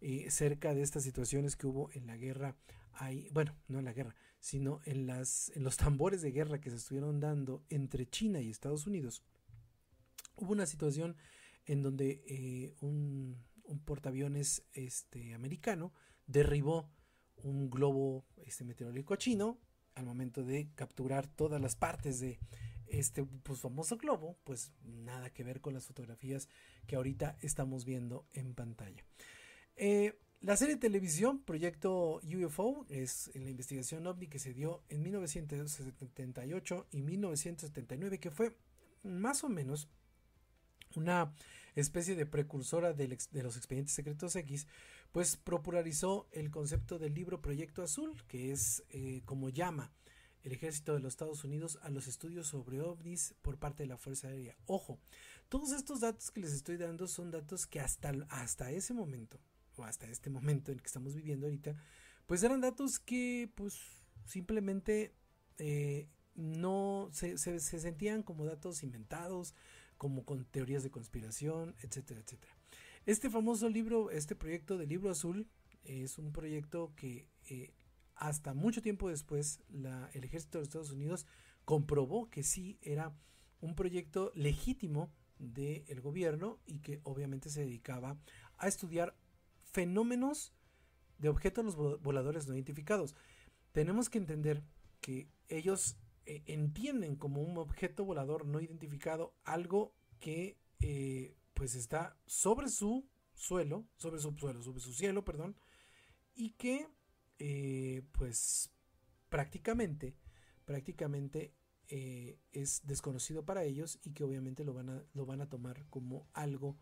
eh, 0.00 0.30
cerca 0.30 0.72
de 0.72 0.82
estas 0.82 1.02
situaciones 1.02 1.56
que 1.56 1.66
hubo 1.66 1.90
en 1.92 2.06
la 2.06 2.16
guerra, 2.16 2.56
hay, 2.92 3.28
bueno, 3.32 3.56
no 3.66 3.80
en 3.80 3.84
la 3.84 3.92
guerra, 3.92 4.14
sino 4.38 4.80
en, 4.84 5.06
las, 5.06 5.50
en 5.56 5.64
los 5.64 5.76
tambores 5.84 6.22
de 6.22 6.30
guerra 6.30 6.60
que 6.60 6.70
se 6.70 6.76
estuvieron 6.76 7.18
dando 7.18 7.64
entre 7.70 8.06
China 8.06 8.40
y 8.40 8.50
Estados 8.50 8.86
Unidos, 8.86 9.22
Hubo 10.36 10.52
una 10.52 10.66
situación 10.66 11.16
en 11.66 11.82
donde 11.82 12.24
eh, 12.26 12.74
un, 12.80 13.36
portaaviones 13.84 14.64
este, 14.72 15.34
americano 15.34 15.92
derribó 16.26 16.90
un 17.36 17.70
globo 17.70 18.24
este, 18.44 18.64
meteorológico 18.64 19.16
chino 19.16 19.58
al 19.94 20.06
momento 20.06 20.42
de 20.42 20.70
capturar 20.74 21.26
todas 21.26 21.60
las 21.60 21.76
partes 21.76 22.18
de 22.18 22.40
este 22.92 23.24
pues, 23.24 23.60
famoso 23.60 23.96
globo, 23.96 24.36
pues 24.44 24.72
nada 24.84 25.30
que 25.30 25.44
ver 25.44 25.60
con 25.60 25.74
las 25.74 25.86
fotografías 25.86 26.48
que 26.86 26.96
ahorita 26.96 27.38
estamos 27.40 27.84
viendo 27.84 28.26
en 28.32 28.54
pantalla. 28.54 29.04
Eh, 29.76 30.18
la 30.40 30.56
serie 30.56 30.74
de 30.74 30.80
televisión 30.80 31.42
Proyecto 31.42 32.20
UFO 32.24 32.84
es 32.88 33.30
la 33.34 33.48
investigación 33.48 34.06
ovni 34.06 34.26
que 34.26 34.38
se 34.38 34.52
dio 34.52 34.82
en 34.88 35.02
1978 35.02 36.86
y 36.90 37.02
1979, 37.02 38.18
que 38.18 38.30
fue 38.30 38.56
más 39.02 39.44
o 39.44 39.48
menos 39.48 39.88
una 40.94 41.32
especie 41.74 42.14
de 42.16 42.26
precursora 42.26 42.92
de 42.92 43.08
los 43.42 43.56
expedientes 43.56 43.94
secretos 43.94 44.36
X, 44.36 44.66
pues 45.12 45.36
popularizó 45.36 46.28
el 46.32 46.50
concepto 46.50 46.98
del 46.98 47.14
libro 47.14 47.40
Proyecto 47.40 47.82
Azul, 47.82 48.22
que 48.26 48.52
es 48.52 48.82
eh, 48.90 49.22
como 49.24 49.48
llama 49.48 49.92
el 50.42 50.52
ejército 50.52 50.94
de 50.94 51.00
los 51.00 51.12
Estados 51.12 51.44
Unidos 51.44 51.78
a 51.82 51.90
los 51.90 52.06
estudios 52.06 52.48
sobre 52.48 52.80
ovnis 52.80 53.34
por 53.42 53.58
parte 53.58 53.82
de 53.84 53.88
la 53.88 53.96
Fuerza 53.96 54.28
Aérea. 54.28 54.56
Ojo, 54.66 54.98
todos 55.48 55.72
estos 55.72 56.00
datos 56.00 56.30
que 56.30 56.40
les 56.40 56.52
estoy 56.52 56.76
dando 56.76 57.06
son 57.06 57.30
datos 57.30 57.66
que 57.66 57.80
hasta, 57.80 58.12
hasta 58.28 58.70
ese 58.70 58.94
momento, 58.94 59.38
o 59.76 59.84
hasta 59.84 60.08
este 60.08 60.30
momento 60.30 60.70
en 60.70 60.78
el 60.78 60.82
que 60.82 60.88
estamos 60.88 61.14
viviendo 61.14 61.46
ahorita, 61.46 61.76
pues 62.26 62.42
eran 62.42 62.60
datos 62.60 62.98
que 62.98 63.50
pues 63.54 63.78
simplemente 64.24 65.14
eh, 65.58 66.08
no 66.34 67.08
se, 67.12 67.38
se, 67.38 67.60
sentían 67.60 68.22
como 68.22 68.44
datos 68.44 68.82
inventados, 68.82 69.54
como 69.96 70.24
con 70.24 70.44
teorías 70.44 70.82
de 70.82 70.90
conspiración, 70.90 71.74
etcétera, 71.82 72.20
etcétera. 72.20 72.56
Este 73.06 73.30
famoso 73.30 73.68
libro, 73.68 74.10
este 74.10 74.34
proyecto 74.34 74.78
de 74.78 74.86
libro 74.86 75.10
azul, 75.10 75.48
es 75.84 76.18
un 76.18 76.32
proyecto 76.32 76.92
que 76.96 77.28
eh, 77.48 77.72
hasta 78.14 78.54
mucho 78.54 78.82
tiempo 78.82 79.08
después 79.08 79.60
el 80.12 80.24
ejército 80.24 80.58
de 80.58 80.64
Estados 80.64 80.90
Unidos 80.90 81.26
comprobó 81.64 82.30
que 82.30 82.42
sí 82.42 82.78
era 82.82 83.14
un 83.60 83.74
proyecto 83.74 84.32
legítimo 84.34 85.12
del 85.38 86.00
gobierno 86.00 86.58
y 86.66 86.80
que 86.80 87.00
obviamente 87.04 87.50
se 87.50 87.60
dedicaba 87.62 88.16
a 88.58 88.68
estudiar 88.68 89.16
fenómenos 89.64 90.52
de 91.18 91.28
objetos 91.28 91.76
voladores 91.76 92.46
no 92.46 92.54
identificados. 92.54 93.14
Tenemos 93.72 94.10
que 94.10 94.18
entender 94.18 94.62
que 95.00 95.28
ellos 95.48 95.96
eh, 96.26 96.42
entienden 96.46 97.16
como 97.16 97.42
un 97.42 97.58
objeto 97.58 98.04
volador 98.04 98.46
no 98.46 98.60
identificado 98.60 99.34
algo 99.44 99.94
que 100.20 100.58
eh, 100.80 101.34
pues 101.54 101.74
está 101.74 102.16
sobre 102.26 102.68
su 102.68 103.08
suelo, 103.34 103.86
sobre 103.96 104.20
su 104.20 104.32
suelo, 104.32 104.62
sobre 104.62 104.80
su 104.80 104.92
cielo, 104.92 105.24
perdón, 105.24 105.56
y 106.34 106.50
que 106.50 106.88
eh, 107.44 108.02
pues 108.12 108.70
prácticamente, 109.28 110.14
prácticamente 110.64 111.52
es 112.52 112.80
desconocido 112.86 113.44
para 113.44 113.64
ellos 113.64 113.98
y 114.02 114.12
que 114.12 114.24
obviamente 114.24 114.64
lo 114.64 114.72
van, 114.72 114.88
a, 114.88 115.04
lo 115.12 115.26
van 115.26 115.42
a 115.42 115.50
tomar 115.50 115.84
como 115.90 116.26
algo 116.32 116.78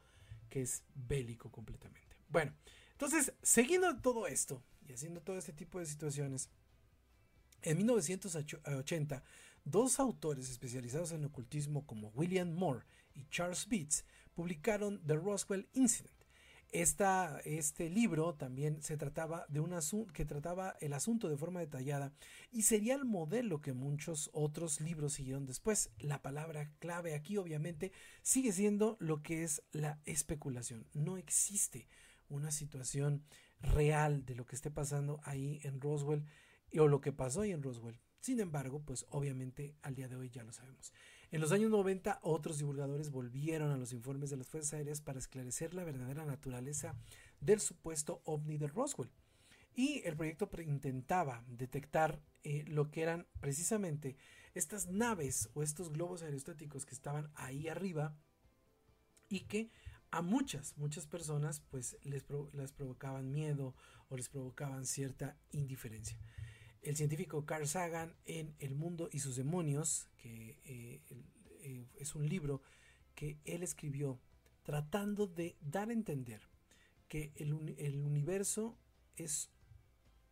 que 0.48 0.62
es 0.62 0.84
bélico 0.94 1.50
completamente. 1.50 2.16
Bueno, 2.28 2.54
entonces, 2.92 3.32
siguiendo 3.42 4.00
todo 4.00 4.28
esto 4.28 4.62
y 4.86 4.92
haciendo 4.92 5.20
todo 5.20 5.36
este 5.36 5.52
tipo 5.52 5.80
de 5.80 5.86
situaciones, 5.86 6.48
en 7.62 7.78
1980, 7.78 9.24
dos 9.64 9.98
autores 9.98 10.48
especializados 10.48 11.10
en 11.10 11.24
ocultismo 11.24 11.86
como 11.86 12.10
William 12.10 12.52
Moore 12.52 12.84
y 13.14 13.24
Charles 13.30 13.66
Beats 13.66 14.04
publicaron 14.34 15.04
The 15.06 15.16
Roswell 15.16 15.68
Incident. 15.72 16.19
Esta, 16.72 17.40
este 17.44 17.90
libro 17.90 18.34
también 18.34 18.80
se 18.80 18.96
trataba 18.96 19.44
de 19.48 19.58
un 19.58 19.72
asunto 19.72 20.12
que 20.12 20.24
trataba 20.24 20.76
el 20.80 20.92
asunto 20.92 21.28
de 21.28 21.36
forma 21.36 21.58
detallada 21.58 22.12
y 22.52 22.62
sería 22.62 22.94
el 22.94 23.04
modelo 23.04 23.60
que 23.60 23.72
muchos 23.72 24.30
otros 24.32 24.80
libros 24.80 25.14
siguieron 25.14 25.46
después. 25.46 25.90
La 25.98 26.22
palabra 26.22 26.70
clave 26.78 27.14
aquí 27.14 27.38
obviamente 27.38 27.90
sigue 28.22 28.52
siendo 28.52 28.96
lo 29.00 29.20
que 29.20 29.42
es 29.42 29.62
la 29.72 29.98
especulación. 30.04 30.86
No 30.94 31.16
existe 31.16 31.88
una 32.28 32.52
situación 32.52 33.24
real 33.60 34.24
de 34.24 34.36
lo 34.36 34.46
que 34.46 34.54
esté 34.54 34.70
pasando 34.70 35.20
ahí 35.24 35.60
en 35.64 35.80
Roswell 35.80 36.24
o 36.78 36.86
lo 36.86 37.00
que 37.00 37.12
pasó 37.12 37.40
ahí 37.40 37.50
en 37.50 37.64
Roswell. 37.64 37.98
Sin 38.20 38.38
embargo, 38.38 38.80
pues 38.84 39.06
obviamente 39.10 39.74
al 39.82 39.96
día 39.96 40.06
de 40.06 40.14
hoy 40.14 40.30
ya 40.30 40.44
lo 40.44 40.52
sabemos. 40.52 40.92
En 41.32 41.40
los 41.40 41.52
años 41.52 41.70
90, 41.70 42.18
otros 42.22 42.58
divulgadores 42.58 43.10
volvieron 43.10 43.70
a 43.70 43.76
los 43.76 43.92
informes 43.92 44.30
de 44.30 44.36
las 44.36 44.48
Fuerzas 44.48 44.74
Aéreas 44.74 45.00
para 45.00 45.20
esclarecer 45.20 45.74
la 45.74 45.84
verdadera 45.84 46.24
naturaleza 46.24 46.96
del 47.40 47.60
supuesto 47.60 48.20
ovni 48.24 48.58
de 48.58 48.66
Roswell. 48.66 49.12
Y 49.76 50.02
el 50.04 50.16
proyecto 50.16 50.50
intentaba 50.60 51.44
detectar 51.46 52.20
eh, 52.42 52.64
lo 52.66 52.90
que 52.90 53.02
eran 53.02 53.28
precisamente 53.38 54.16
estas 54.54 54.88
naves 54.88 55.48
o 55.54 55.62
estos 55.62 55.92
globos 55.92 56.22
aerostáticos 56.22 56.84
que 56.84 56.96
estaban 56.96 57.30
ahí 57.36 57.68
arriba 57.68 58.16
y 59.28 59.42
que 59.42 59.70
a 60.10 60.22
muchas, 60.22 60.76
muchas 60.76 61.06
personas 61.06 61.60
pues 61.70 61.96
les, 62.02 62.24
les 62.52 62.72
provocaban 62.72 63.30
miedo 63.30 63.76
o 64.08 64.16
les 64.16 64.28
provocaban 64.28 64.84
cierta 64.84 65.36
indiferencia 65.52 66.18
el 66.82 66.96
científico 66.96 67.44
Carl 67.44 67.66
Sagan 67.66 68.14
en 68.24 68.54
El 68.58 68.74
mundo 68.74 69.08
y 69.12 69.20
sus 69.20 69.36
demonios, 69.36 70.08
que 70.16 70.58
eh, 70.64 71.00
eh, 71.62 71.86
es 71.98 72.14
un 72.14 72.28
libro 72.28 72.62
que 73.14 73.38
él 73.44 73.62
escribió 73.62 74.20
tratando 74.62 75.26
de 75.26 75.56
dar 75.60 75.90
a 75.90 75.92
entender 75.92 76.40
que 77.08 77.32
el, 77.36 77.52
universo 77.52 78.78
es 79.16 79.50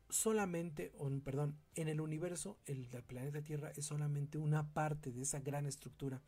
solamente, 0.09 0.93
perdón, 1.25 1.59
en 1.75 1.89
el 1.89 2.01
universo 2.01 2.57
el, 2.67 2.87
planeta 3.07 3.43
Tierra 3.43 3.73
es 3.75 3.85
solamente 3.85 4.39
una 4.39 4.73
parte 4.73 5.11
de 5.11 5.23
esa 5.23 5.41
gran 5.41 5.67
estructura 5.67 6.23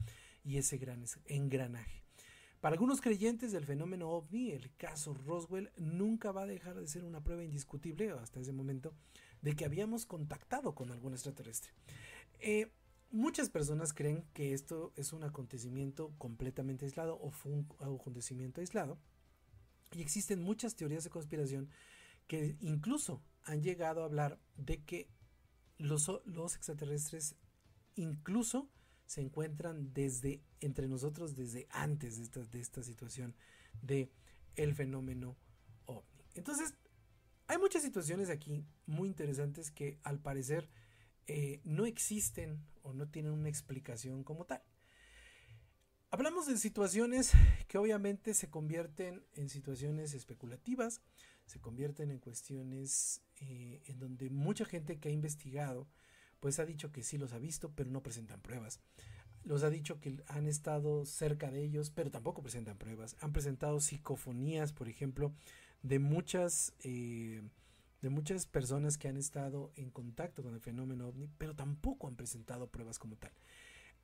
y 0.44 0.56
ese 0.56 0.76
gran 0.76 1.04
engranaje. 1.26 2.02
Para 2.60 2.74
algunos 2.74 3.00
creyentes 3.00 3.52
del 3.52 3.64
fenómeno 3.64 4.10
ovni, 4.10 4.50
el 4.50 4.74
caso 4.76 5.14
Roswell 5.14 5.70
nunca 5.78 6.32
va 6.32 6.42
a 6.42 6.46
dejar 6.46 6.78
de 6.78 6.88
ser 6.88 7.04
una 7.04 7.22
prueba 7.22 7.44
indiscutible 7.44 8.10
hasta 8.10 8.40
ese 8.40 8.52
momento 8.52 8.92
de 9.42 9.54
que 9.54 9.64
habíamos 9.64 10.06
contactado 10.06 10.74
con 10.74 10.90
algún 10.90 11.12
extraterrestre. 11.12 11.72
Eh, 12.40 12.70
muchas 13.10 13.50
personas 13.50 13.92
creen 13.92 14.24
que 14.32 14.52
esto 14.54 14.92
es 14.96 15.12
un 15.12 15.24
acontecimiento 15.24 16.12
completamente 16.18 16.84
aislado 16.84 17.18
o 17.20 17.30
fue 17.30 17.52
un 17.52 17.66
acontecimiento 17.80 18.60
aislado. 18.60 18.98
Y 19.92 20.02
existen 20.02 20.42
muchas 20.42 20.76
teorías 20.76 21.04
de 21.04 21.10
conspiración 21.10 21.68
que 22.26 22.56
incluso 22.60 23.22
han 23.42 23.62
llegado 23.62 24.02
a 24.02 24.04
hablar 24.04 24.38
de 24.56 24.82
que 24.84 25.08
los, 25.78 26.10
los 26.24 26.54
extraterrestres 26.54 27.34
incluso 27.96 28.68
se 29.06 29.20
encuentran 29.20 29.92
desde 29.92 30.40
entre 30.60 30.86
nosotros 30.86 31.34
desde 31.34 31.66
antes 31.70 32.18
de 32.18 32.22
esta, 32.22 32.44
de 32.44 32.60
esta 32.60 32.82
situación 32.82 33.34
de 33.82 34.12
el 34.54 34.74
fenómeno 34.74 35.36
ovni. 35.86 36.24
Entonces, 36.34 36.74
hay 37.50 37.58
muchas 37.58 37.82
situaciones 37.82 38.30
aquí 38.30 38.64
muy 38.86 39.08
interesantes 39.08 39.72
que 39.72 39.98
al 40.04 40.20
parecer 40.20 40.68
eh, 41.26 41.60
no 41.64 41.84
existen 41.84 42.64
o 42.82 42.92
no 42.92 43.08
tienen 43.08 43.32
una 43.32 43.48
explicación 43.48 44.22
como 44.22 44.44
tal. 44.44 44.62
Hablamos 46.12 46.46
de 46.46 46.56
situaciones 46.58 47.32
que 47.66 47.76
obviamente 47.76 48.34
se 48.34 48.48
convierten 48.50 49.24
en 49.34 49.48
situaciones 49.48 50.14
especulativas, 50.14 51.00
se 51.44 51.58
convierten 51.58 52.12
en 52.12 52.20
cuestiones 52.20 53.20
eh, 53.40 53.82
en 53.86 53.98
donde 53.98 54.30
mucha 54.30 54.64
gente 54.64 55.00
que 55.00 55.08
ha 55.08 55.12
investigado 55.12 55.88
pues 56.38 56.60
ha 56.60 56.64
dicho 56.64 56.92
que 56.92 57.02
sí 57.02 57.18
los 57.18 57.32
ha 57.32 57.38
visto 57.40 57.72
pero 57.74 57.90
no 57.90 58.00
presentan 58.00 58.40
pruebas. 58.40 58.78
Los 59.42 59.64
ha 59.64 59.70
dicho 59.70 59.98
que 59.98 60.22
han 60.28 60.46
estado 60.46 61.04
cerca 61.04 61.50
de 61.50 61.64
ellos 61.64 61.90
pero 61.90 62.12
tampoco 62.12 62.42
presentan 62.42 62.78
pruebas. 62.78 63.16
Han 63.20 63.32
presentado 63.32 63.80
psicofonías, 63.80 64.72
por 64.72 64.88
ejemplo, 64.88 65.34
de 65.82 65.98
muchas, 65.98 66.74
eh, 66.80 67.42
de 68.02 68.10
muchas 68.10 68.46
personas 68.46 68.98
que 68.98 69.08
han 69.08 69.16
estado 69.16 69.72
en 69.76 69.90
contacto 69.90 70.42
con 70.42 70.54
el 70.54 70.60
fenómeno 70.60 71.08
ovni, 71.08 71.28
pero 71.38 71.54
tampoco 71.54 72.08
han 72.08 72.16
presentado 72.16 72.70
pruebas 72.70 72.98
como 72.98 73.16
tal. 73.16 73.32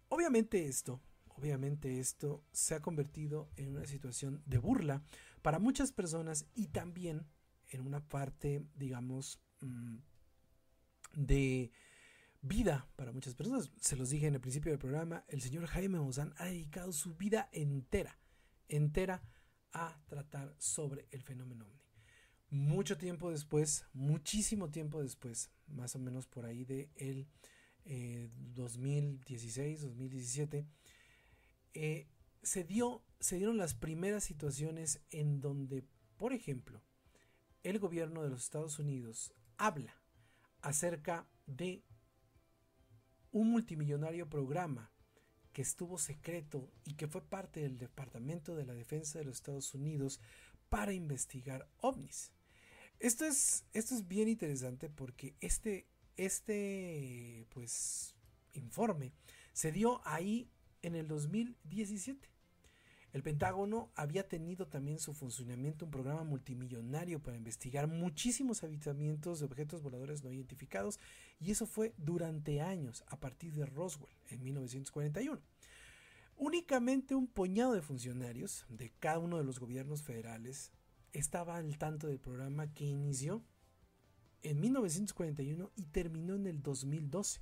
Obviamente 0.08 0.66
esto, 0.66 1.00
obviamente 1.28 1.98
esto 1.98 2.44
se 2.52 2.74
ha 2.74 2.80
convertido 2.80 3.48
en 3.56 3.68
una 3.68 3.86
situación 3.86 4.42
de 4.46 4.58
burla 4.58 5.02
para 5.42 5.58
muchas 5.58 5.92
personas 5.92 6.46
y 6.54 6.68
también 6.68 7.26
en 7.68 7.80
una 7.80 8.00
parte, 8.00 8.64
digamos, 8.76 9.40
mm, 9.60 9.96
de 11.14 11.70
vida 12.42 12.88
para 12.96 13.12
muchas 13.12 13.34
personas. 13.34 13.70
Se 13.80 13.96
los 13.96 14.10
dije 14.10 14.26
en 14.26 14.34
el 14.34 14.40
principio 14.40 14.70
del 14.70 14.78
programa, 14.78 15.24
el 15.28 15.40
señor 15.40 15.66
Jaime 15.66 15.98
Mozán 15.98 16.34
ha 16.36 16.46
dedicado 16.46 16.92
su 16.92 17.14
vida 17.14 17.48
entera, 17.52 18.18
entera 18.68 19.22
a 19.76 20.00
tratar 20.06 20.54
sobre 20.58 21.06
el 21.10 21.22
fenómeno 21.22 21.66
ovni. 21.66 21.76
Mucho 22.48 22.96
tiempo 22.96 23.30
después, 23.30 23.84
muchísimo 23.92 24.70
tiempo 24.70 25.02
después, 25.02 25.50
más 25.66 25.94
o 25.96 25.98
menos 25.98 26.26
por 26.26 26.46
ahí 26.46 26.64
de 26.64 26.88
el 26.96 27.28
2016, 28.54 29.82
2017, 29.82 30.66
eh, 31.74 32.08
se, 32.42 32.64
dio, 32.64 33.04
se 33.20 33.36
dieron 33.36 33.58
las 33.58 33.74
primeras 33.74 34.24
situaciones 34.24 35.02
en 35.10 35.40
donde, 35.40 35.84
por 36.16 36.32
ejemplo, 36.32 36.82
el 37.62 37.78
gobierno 37.78 38.22
de 38.22 38.30
los 38.30 38.44
Estados 38.44 38.78
Unidos 38.78 39.34
habla 39.58 40.00
acerca 40.62 41.28
de 41.46 41.82
un 43.30 43.50
multimillonario 43.50 44.30
programa 44.30 44.90
que 45.56 45.62
estuvo 45.62 45.96
secreto 45.96 46.70
y 46.84 46.96
que 46.96 47.08
fue 47.08 47.22
parte 47.22 47.60
del 47.60 47.78
Departamento 47.78 48.54
de 48.54 48.66
la 48.66 48.74
Defensa 48.74 49.18
de 49.18 49.24
los 49.24 49.36
Estados 49.36 49.72
Unidos 49.72 50.20
para 50.68 50.92
investigar 50.92 51.66
ovnis. 51.78 52.30
Esto 53.00 53.24
es, 53.24 53.64
esto 53.72 53.94
es 53.94 54.06
bien 54.06 54.28
interesante 54.28 54.90
porque 54.90 55.34
este, 55.40 55.86
este 56.18 57.46
pues, 57.54 58.14
informe 58.52 59.14
se 59.54 59.72
dio 59.72 60.06
ahí 60.06 60.50
en 60.82 60.94
el 60.94 61.08
2017. 61.08 62.28
El 63.16 63.22
Pentágono 63.22 63.90
había 63.94 64.28
tenido 64.28 64.66
también 64.66 64.98
su 64.98 65.14
funcionamiento 65.14 65.86
un 65.86 65.90
programa 65.90 66.22
multimillonario 66.22 67.18
para 67.18 67.38
investigar 67.38 67.88
muchísimos 67.88 68.62
avistamientos 68.62 69.40
de 69.40 69.46
objetos 69.46 69.80
voladores 69.80 70.22
no 70.22 70.30
identificados 70.30 71.00
y 71.40 71.50
eso 71.50 71.66
fue 71.66 71.94
durante 71.96 72.60
años 72.60 73.04
a 73.06 73.18
partir 73.18 73.54
de 73.54 73.64
Roswell 73.64 74.12
en 74.28 74.44
1941. 74.44 75.40
Únicamente 76.36 77.14
un 77.14 77.26
puñado 77.26 77.72
de 77.72 77.80
funcionarios 77.80 78.66
de 78.68 78.92
cada 79.00 79.18
uno 79.18 79.38
de 79.38 79.44
los 79.44 79.60
gobiernos 79.60 80.02
federales 80.02 80.70
estaba 81.14 81.56
al 81.56 81.78
tanto 81.78 82.08
del 82.08 82.20
programa 82.20 82.70
que 82.74 82.84
inició 82.84 83.42
en 84.42 84.60
1941 84.60 85.70
y 85.74 85.86
terminó 85.86 86.34
en 86.34 86.46
el 86.46 86.62
2012. 86.62 87.40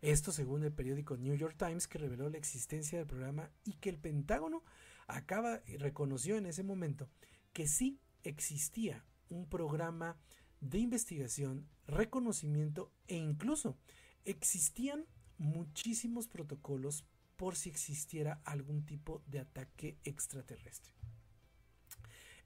Esto 0.00 0.30
según 0.30 0.62
el 0.62 0.72
periódico 0.72 1.16
New 1.16 1.34
York 1.34 1.56
Times 1.58 1.88
que 1.88 1.98
reveló 1.98 2.30
la 2.30 2.38
existencia 2.38 2.98
del 2.98 3.08
programa 3.08 3.50
y 3.64 3.72
que 3.72 3.90
el 3.90 3.98
Pentágono 3.98 4.62
acaba 5.08 5.62
y 5.66 5.76
reconoció 5.76 6.36
en 6.36 6.46
ese 6.46 6.62
momento 6.62 7.10
que 7.52 7.66
sí 7.66 8.00
existía 8.22 9.04
un 9.28 9.48
programa 9.48 10.16
de 10.60 10.78
investigación, 10.78 11.68
reconocimiento 11.86 12.92
e 13.06 13.16
incluso 13.16 13.78
existían 14.24 15.06
muchísimos 15.38 16.28
protocolos 16.28 17.04
por 17.36 17.56
si 17.56 17.70
existiera 17.70 18.40
algún 18.44 18.84
tipo 18.84 19.22
de 19.26 19.40
ataque 19.40 19.98
extraterrestre. 20.04 20.92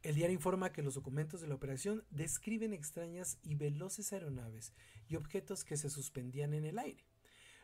El 0.03 0.16
diario 0.16 0.35
informa 0.35 0.72
que 0.72 0.83
los 0.83 0.94
documentos 0.94 1.40
de 1.40 1.46
la 1.46 1.55
operación 1.55 2.05
describen 2.11 2.72
extrañas 2.72 3.38
y 3.42 3.55
veloces 3.55 4.12
aeronaves 4.12 4.72
y 5.09 5.16
objetos 5.16 5.64
que 5.64 5.77
se 5.77 5.90
suspendían 5.90 6.55
en 6.55 6.64
el 6.64 6.79
aire. 6.79 7.07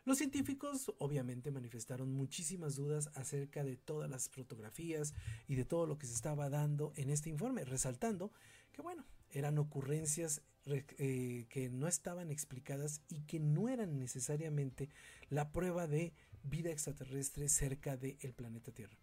Los 0.08 0.16
científicos 0.16 0.90
obviamente 0.96 1.50
manifestaron 1.50 2.14
muchísimas 2.14 2.76
dudas 2.76 3.10
acerca 3.14 3.62
de 3.62 3.76
todas 3.76 4.08
las 4.08 4.30
fotografías 4.30 5.12
y 5.46 5.54
de 5.54 5.66
todo 5.66 5.84
lo 5.84 5.98
que 5.98 6.06
se 6.06 6.14
estaba 6.14 6.48
dando 6.48 6.94
en 6.96 7.10
este 7.10 7.28
informe, 7.28 7.62
resaltando 7.66 8.32
que 8.72 8.80
bueno, 8.80 9.04
eran 9.32 9.58
ocurrencias 9.58 10.40
eh, 10.64 11.44
que 11.50 11.68
no 11.68 11.86
estaban 11.86 12.30
explicadas 12.30 13.02
y 13.10 13.20
que 13.24 13.38
no 13.38 13.68
eran 13.68 13.98
necesariamente 13.98 14.88
la 15.28 15.52
prueba 15.52 15.86
de 15.86 16.14
vida 16.42 16.70
extraterrestre 16.70 17.50
cerca 17.50 17.98
del 17.98 18.32
planeta 18.32 18.72
Tierra. 18.72 18.96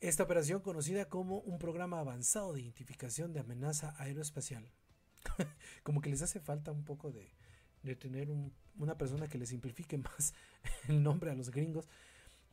Esta 0.00 0.24
operación, 0.24 0.62
conocida 0.62 1.04
como 1.04 1.42
un 1.42 1.58
programa 1.58 2.00
avanzado 2.00 2.54
de 2.54 2.62
identificación 2.62 3.32
de 3.32 3.38
amenaza 3.38 3.94
aeroespacial, 3.98 4.68
como 5.84 6.00
que 6.00 6.10
les 6.10 6.22
hace 6.22 6.40
falta 6.40 6.72
un 6.72 6.82
poco 6.82 7.12
de, 7.12 7.30
de 7.84 7.94
tener 7.94 8.28
una 8.76 8.98
persona 8.98 9.28
que 9.28 9.38
le 9.38 9.46
simplifique 9.46 9.98
más 9.98 10.34
el 10.88 11.02
nombre 11.02 11.30
a 11.30 11.34
los 11.34 11.50
gringos, 11.50 11.88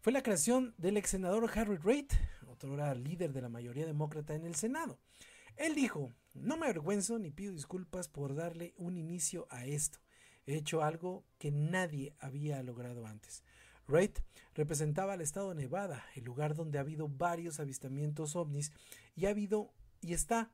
fue 0.02 0.13
la 0.13 0.24
creación 0.24 0.74
del 0.78 0.98
ex 0.98 1.12
senador 1.12 1.50
Harry 1.56 1.78
Reid, 1.78 2.08
otro 2.48 2.76
líder 2.96 3.34
de 3.34 3.41
la 3.41 3.50
mayoría 3.50 3.86
demócrata 3.86 4.36
en 4.36 4.46
el 4.46 4.56
Senado. 4.56 5.00
Él 5.58 5.76
dijo, 5.76 6.13
no 6.34 6.58
me 6.58 6.65
avergüenzo 6.65 7.20
ni 7.20 7.32
pido 7.32 7.54
disculpas 7.54 8.08
por 8.08 8.36
darle 8.36 8.74
un 8.78 8.98
inicio 8.98 9.48
a 9.50 9.65
esto. 9.65 10.00
He 10.46 10.56
hecho 10.56 10.82
algo 10.82 11.24
que 11.38 11.52
nadie 11.52 12.15
había 12.20 12.62
logrado 12.63 13.06
antes. 13.06 13.44
Reid 13.88 14.12
representaba 14.56 15.13
al 15.13 15.22
estado 15.22 15.50
de 15.50 15.56
Nevada, 15.56 16.06
el 16.15 16.24
lugar 16.24 16.56
donde 16.56 16.78
ha 16.78 16.82
habido 16.82 17.08
varios 17.08 17.60
avistamientos 17.60 18.36
ovnis 18.36 18.72
y 19.15 19.26
ha 19.26 19.30
habido 19.30 19.74
y 20.02 20.13
está 20.13 20.52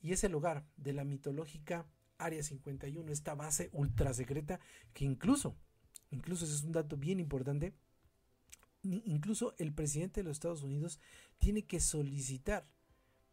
y 0.00 0.12
es 0.12 0.24
el 0.24 0.32
lugar 0.32 0.64
de 0.76 0.92
la 0.92 1.04
mitológica 1.04 1.86
Área 2.18 2.42
51, 2.42 3.10
esta 3.10 3.34
base 3.34 3.70
ultra 3.72 4.12
secreta 4.12 4.60
que 4.92 5.04
incluso, 5.04 5.56
incluso 6.10 6.44
ese 6.44 6.54
es 6.54 6.62
un 6.62 6.72
dato 6.72 6.96
bien 6.96 7.20
importante, 7.20 7.74
incluso 8.82 9.54
el 9.58 9.72
presidente 9.72 10.20
de 10.20 10.24
los 10.24 10.36
Estados 10.36 10.62
Unidos 10.62 11.00
tiene 11.38 11.64
que 11.64 11.80
solicitar 11.80 12.66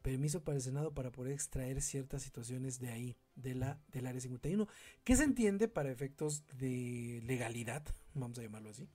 permiso 0.05 0.43
para 0.43 0.57
el 0.57 0.61
Senado 0.61 0.93
para 0.93 1.11
poder 1.11 1.33
extraer 1.33 1.81
ciertas 1.81 2.21
situaciones 2.21 2.79
de 2.79 2.89
ahí, 2.89 3.17
de 3.35 3.55
la, 3.55 3.79
del 3.91 4.05
Área 4.05 4.21
51, 4.21 4.67
que 5.03 5.15
se 5.15 5.23
entiende 5.23 5.67
para 5.67 5.91
efectos 5.91 6.43
de 6.59 7.23
legalidad, 7.25 7.83
vamos 8.13 8.37
a 8.37 8.43
llamarlo 8.43 8.69
así, 8.69 8.87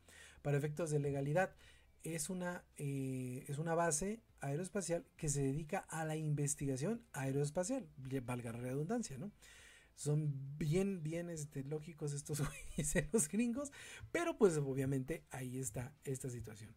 para 0.43 0.57
efectos 0.57 0.91
de 0.91 1.01
legalidad. 1.01 1.53
Es 2.05 2.31
una, 2.31 2.65
eh, 2.77 3.45
es 3.49 3.59
una 3.59 3.75
base 3.75 4.21
aeroespacial 4.41 5.05
que 5.17 5.29
se 5.29 5.43
dedica 5.43 5.81
a 5.89 6.05
la 6.05 6.15
investigación 6.15 7.03
aeroespacial, 7.13 7.89
valga 8.25 8.53
la 8.53 8.61
redundancia, 8.61 9.19
¿no? 9.19 9.33
Son 10.01 10.33
bien, 10.57 11.03
bien 11.03 11.29
este, 11.29 11.63
lógicos 11.63 12.15
estos 12.15 12.41
los 13.13 13.29
gringos, 13.29 13.71
pero 14.11 14.39
pues 14.39 14.57
obviamente 14.57 15.27
ahí 15.31 15.59
está 15.59 15.93
esta 16.05 16.31
situación. 16.31 16.75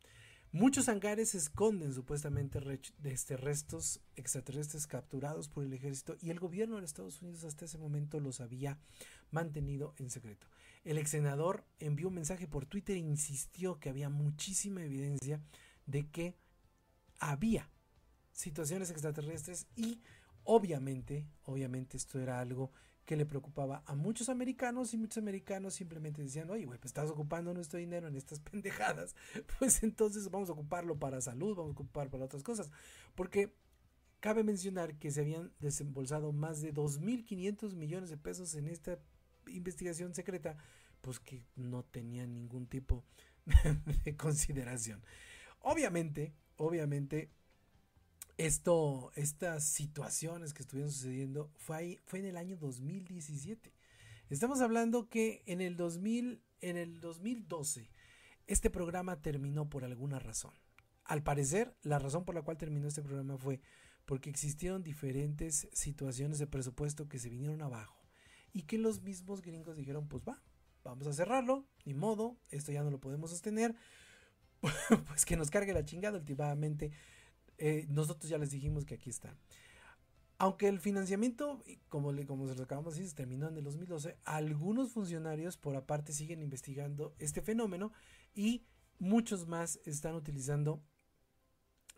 Muchos 0.51 0.89
hangares 0.89 1.33
esconden 1.33 1.93
supuestamente 1.93 2.59
este, 3.05 3.37
restos 3.37 4.01
extraterrestres 4.17 4.87
capturados 4.87 5.47
por 5.47 5.63
el 5.63 5.71
ejército 5.71 6.17
y 6.19 6.31
el 6.31 6.39
gobierno 6.41 6.77
de 6.77 6.85
Estados 6.85 7.21
Unidos 7.21 7.45
hasta 7.45 7.63
ese 7.63 7.77
momento 7.77 8.19
los 8.19 8.41
había 8.41 8.77
mantenido 9.31 9.93
en 9.97 10.09
secreto. 10.09 10.45
El 10.83 10.97
ex 10.97 11.11
senador 11.11 11.63
envió 11.79 12.09
un 12.09 12.15
mensaje 12.15 12.45
por 12.45 12.65
Twitter 12.65 12.97
e 12.97 12.99
insistió 12.99 13.79
que 13.79 13.87
había 13.87 14.09
muchísima 14.09 14.83
evidencia 14.83 15.39
de 15.85 16.09
que 16.09 16.35
había 17.19 17.69
situaciones 18.33 18.91
extraterrestres 18.91 19.65
y 19.77 20.01
obviamente, 20.43 21.25
obviamente 21.45 21.95
esto 21.95 22.19
era 22.19 22.41
algo 22.41 22.73
que 23.05 23.15
le 23.15 23.25
preocupaba 23.25 23.83
a 23.85 23.95
muchos 23.95 24.29
americanos 24.29 24.93
y 24.93 24.97
muchos 24.97 25.17
americanos 25.17 25.73
simplemente 25.73 26.21
decían, 26.21 26.49
oye, 26.49 26.65
güey, 26.65 26.79
pues 26.79 26.91
estás 26.91 27.09
ocupando 27.09 27.53
nuestro 27.53 27.79
dinero 27.79 28.07
en 28.07 28.15
estas 28.15 28.39
pendejadas, 28.51 29.15
pues 29.59 29.83
entonces 29.83 30.29
vamos 30.29 30.49
a 30.49 30.53
ocuparlo 30.53 30.97
para 30.97 31.21
salud, 31.21 31.55
vamos 31.55 31.71
a 31.71 31.73
ocupar 31.73 32.09
para 32.09 32.25
otras 32.25 32.43
cosas. 32.43 32.71
Porque 33.15 33.53
cabe 34.19 34.43
mencionar 34.43 34.95
que 34.99 35.11
se 35.11 35.21
habían 35.21 35.51
desembolsado 35.59 36.31
más 36.31 36.61
de 36.61 36.73
2.500 36.73 37.75
millones 37.75 38.09
de 38.09 38.17
pesos 38.17 38.55
en 38.55 38.67
esta 38.67 38.97
investigación 39.47 40.13
secreta, 40.13 40.55
pues 41.01 41.19
que 41.19 41.43
no 41.57 41.83
tenían 41.83 42.33
ningún 42.33 42.67
tipo 42.67 43.03
de 44.05 44.15
consideración. 44.15 45.03
Obviamente, 45.59 46.33
obviamente, 46.55 47.31
esto, 48.37 49.11
estas 49.15 49.63
situaciones 49.63 50.53
que 50.53 50.63
estuvieron 50.63 50.91
sucediendo 50.91 51.51
fue, 51.55 52.01
fue 52.05 52.19
en 52.19 52.25
el 52.25 52.37
año 52.37 52.57
2017. 52.57 53.73
Estamos 54.29 54.61
hablando 54.61 55.09
que 55.09 55.43
en 55.45 55.61
el, 55.61 55.77
2000, 55.77 56.41
en 56.61 56.77
el 56.77 56.99
2012 56.99 57.89
este 58.47 58.69
programa 58.69 59.21
terminó 59.21 59.69
por 59.69 59.83
alguna 59.83 60.19
razón. 60.19 60.53
Al 61.05 61.23
parecer, 61.23 61.75
la 61.83 61.99
razón 61.99 62.25
por 62.25 62.35
la 62.35 62.41
cual 62.41 62.57
terminó 62.57 62.87
este 62.87 63.01
programa 63.01 63.37
fue 63.37 63.61
porque 64.05 64.29
existieron 64.29 64.83
diferentes 64.83 65.69
situaciones 65.71 66.39
de 66.39 66.47
presupuesto 66.47 67.07
que 67.07 67.19
se 67.19 67.29
vinieron 67.29 67.61
abajo 67.61 68.03
y 68.51 68.63
que 68.63 68.77
los 68.77 69.01
mismos 69.01 69.41
gringos 69.41 69.77
dijeron, 69.77 70.07
pues 70.07 70.23
va, 70.27 70.41
vamos 70.83 71.07
a 71.07 71.13
cerrarlo, 71.13 71.65
ni 71.85 71.93
modo, 71.93 72.37
esto 72.49 72.71
ya 72.71 72.83
no 72.83 72.91
lo 72.91 72.99
podemos 72.99 73.31
sostener, 73.31 73.75
pues 75.07 75.25
que 75.25 75.37
nos 75.37 75.49
cargue 75.49 75.73
la 75.73 75.85
chingada 75.85 76.17
últimamente 76.17 76.91
eh, 77.57 77.85
nosotros 77.89 78.29
ya 78.29 78.37
les 78.37 78.51
dijimos 78.51 78.85
que 78.85 78.95
aquí 78.95 79.09
está. 79.09 79.35
Aunque 80.37 80.67
el 80.67 80.79
financiamiento, 80.79 81.63
como, 81.89 82.11
como 82.25 82.47
se 82.47 82.55
lo 82.55 82.63
acabamos 82.63 82.95
de 82.95 83.01
decir, 83.01 83.15
terminó 83.15 83.47
en 83.47 83.57
el 83.57 83.63
2012, 83.63 84.17
algunos 84.25 84.91
funcionarios 84.91 85.57
por 85.57 85.75
aparte 85.75 86.11
siguen 86.11 86.41
investigando 86.41 87.15
este 87.19 87.41
fenómeno 87.41 87.91
y 88.33 88.65
muchos 88.99 89.47
más 89.47 89.79
están 89.85 90.15
utilizando 90.15 90.83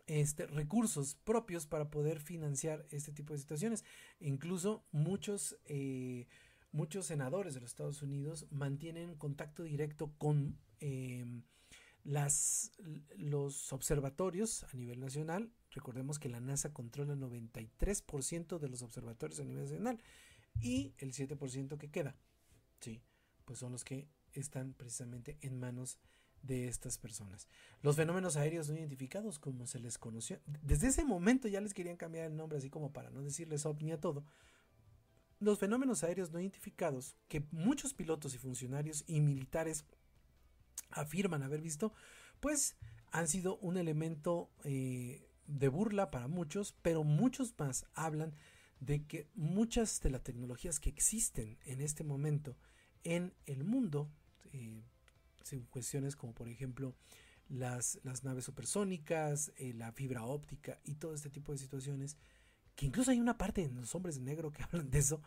este, 0.06 0.46
recursos 0.46 1.16
propios 1.24 1.66
para 1.66 1.90
poder 1.90 2.20
financiar 2.20 2.86
este 2.90 3.12
tipo 3.12 3.32
de 3.32 3.40
situaciones. 3.40 3.84
Incluso 4.20 4.84
muchos, 4.92 5.58
eh, 5.64 6.26
muchos 6.70 7.06
senadores 7.06 7.54
de 7.54 7.60
los 7.60 7.70
Estados 7.70 8.02
Unidos 8.02 8.46
mantienen 8.50 9.16
contacto 9.16 9.64
directo 9.64 10.12
con 10.18 10.58
em, 10.78 11.42
las, 12.06 12.72
los 13.16 13.72
observatorios 13.72 14.64
a 14.64 14.76
nivel 14.76 15.00
nacional, 15.00 15.50
recordemos 15.70 16.18
que 16.18 16.28
la 16.28 16.40
NASA 16.40 16.72
controla 16.72 17.14
el 17.14 17.20
93% 17.20 18.58
de 18.58 18.68
los 18.68 18.82
observatorios 18.82 19.40
a 19.40 19.44
nivel 19.44 19.64
nacional 19.64 20.00
y 20.60 20.94
el 20.98 21.12
7% 21.12 21.76
que 21.76 21.90
queda, 21.90 22.16
sí, 22.80 23.02
pues 23.44 23.58
son 23.58 23.72
los 23.72 23.84
que 23.84 24.08
están 24.32 24.72
precisamente 24.72 25.36
en 25.40 25.58
manos 25.58 25.98
de 26.42 26.68
estas 26.68 26.96
personas. 26.98 27.48
Los 27.82 27.96
fenómenos 27.96 28.36
aéreos 28.36 28.68
no 28.68 28.76
identificados, 28.76 29.38
como 29.38 29.66
se 29.66 29.80
les 29.80 29.98
conoció, 29.98 30.38
desde 30.62 30.88
ese 30.88 31.04
momento 31.04 31.48
ya 31.48 31.60
les 31.60 31.74
querían 31.74 31.96
cambiar 31.96 32.26
el 32.26 32.36
nombre, 32.36 32.58
así 32.58 32.70
como 32.70 32.92
para 32.92 33.10
no 33.10 33.22
decirles 33.22 33.66
ovni 33.66 33.90
a 33.92 34.00
todo. 34.00 34.24
Los 35.40 35.58
fenómenos 35.58 36.04
aéreos 36.04 36.30
no 36.30 36.40
identificados, 36.40 37.16
que 37.28 37.44
muchos 37.50 37.92
pilotos 37.94 38.34
y 38.34 38.38
funcionarios 38.38 39.04
y 39.06 39.20
militares 39.20 39.84
afirman 40.90 41.42
haber 41.42 41.60
visto, 41.60 41.92
pues 42.40 42.76
han 43.12 43.28
sido 43.28 43.56
un 43.58 43.76
elemento 43.76 44.50
eh, 44.64 45.26
de 45.46 45.68
burla 45.68 46.10
para 46.10 46.28
muchos, 46.28 46.76
pero 46.82 47.04
muchos 47.04 47.54
más 47.58 47.86
hablan 47.94 48.34
de 48.80 49.04
que 49.06 49.28
muchas 49.34 50.00
de 50.00 50.10
las 50.10 50.22
tecnologías 50.22 50.80
que 50.80 50.90
existen 50.90 51.58
en 51.64 51.80
este 51.80 52.04
momento 52.04 52.56
en 53.04 53.32
el 53.46 53.64
mundo, 53.64 54.10
eh, 54.52 54.82
cuestiones 55.70 56.16
como 56.16 56.34
por 56.34 56.48
ejemplo 56.48 56.94
las, 57.48 58.00
las 58.02 58.24
naves 58.24 58.44
supersónicas, 58.44 59.52
eh, 59.56 59.72
la 59.72 59.92
fibra 59.92 60.24
óptica 60.24 60.80
y 60.84 60.96
todo 60.96 61.14
este 61.14 61.30
tipo 61.30 61.52
de 61.52 61.58
situaciones. 61.58 62.16
Que 62.74 62.86
incluso 62.86 63.10
hay 63.10 63.20
una 63.20 63.38
parte 63.38 63.62
en 63.62 63.76
los 63.76 63.94
hombres 63.94 64.16
de 64.16 64.22
negro 64.22 64.52
que 64.52 64.62
hablan 64.64 64.90
de 64.90 64.98
eso, 64.98 65.22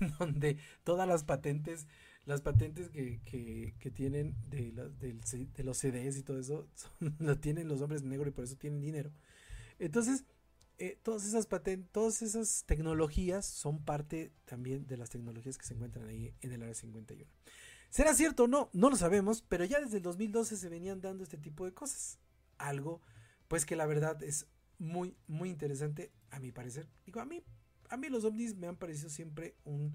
en 0.00 0.12
donde 0.18 0.58
todas 0.84 1.06
las 1.06 1.24
patentes, 1.24 1.86
las 2.26 2.40
patentes 2.40 2.88
que, 2.88 3.20
que, 3.78 3.90
tienen 3.90 4.34
de, 4.48 4.72
de, 4.72 5.64
los 5.64 5.78
CDs 5.78 6.16
y 6.16 6.22
todo 6.22 6.38
eso, 6.38 6.68
lo 7.18 7.38
tienen 7.38 7.68
los 7.68 7.80
hombres 7.82 8.02
de 8.02 8.08
negro 8.08 8.28
y 8.28 8.32
por 8.32 8.44
eso 8.44 8.56
tienen 8.56 8.80
dinero. 8.80 9.12
Entonces, 9.78 10.24
eh, 10.78 10.98
todas 11.02 11.26
esas 11.26 11.46
patentes, 11.46 11.90
todas 11.92 12.22
esas 12.22 12.64
tecnologías 12.64 13.46
son 13.46 13.84
parte 13.84 14.32
también 14.44 14.86
de 14.86 14.96
las 14.96 15.10
tecnologías 15.10 15.58
que 15.58 15.66
se 15.66 15.74
encuentran 15.74 16.08
ahí 16.08 16.34
en 16.40 16.52
el 16.52 16.62
área 16.62 16.74
51. 16.74 17.30
¿Será 17.90 18.14
cierto 18.14 18.44
o 18.44 18.48
no? 18.48 18.70
No 18.72 18.90
lo 18.90 18.96
sabemos, 18.96 19.42
pero 19.42 19.64
ya 19.64 19.80
desde 19.80 19.98
el 19.98 20.02
2012 20.02 20.56
se 20.56 20.68
venían 20.68 21.00
dando 21.00 21.22
este 21.22 21.38
tipo 21.38 21.64
de 21.64 21.74
cosas. 21.74 22.18
Algo, 22.58 23.02
pues 23.46 23.66
que 23.66 23.76
la 23.76 23.86
verdad 23.86 24.20
es 24.22 24.46
muy, 24.78 25.16
muy 25.28 25.50
interesante 25.50 26.10
a 26.30 26.40
mi 26.40 26.50
parecer. 26.50 26.88
Digo, 27.04 27.20
a 27.20 27.24
mí, 27.24 27.44
a 27.90 27.96
mí 27.96 28.08
los 28.08 28.24
ovnis 28.24 28.56
me 28.56 28.66
han 28.66 28.76
parecido 28.76 29.10
siempre 29.10 29.54
un, 29.64 29.94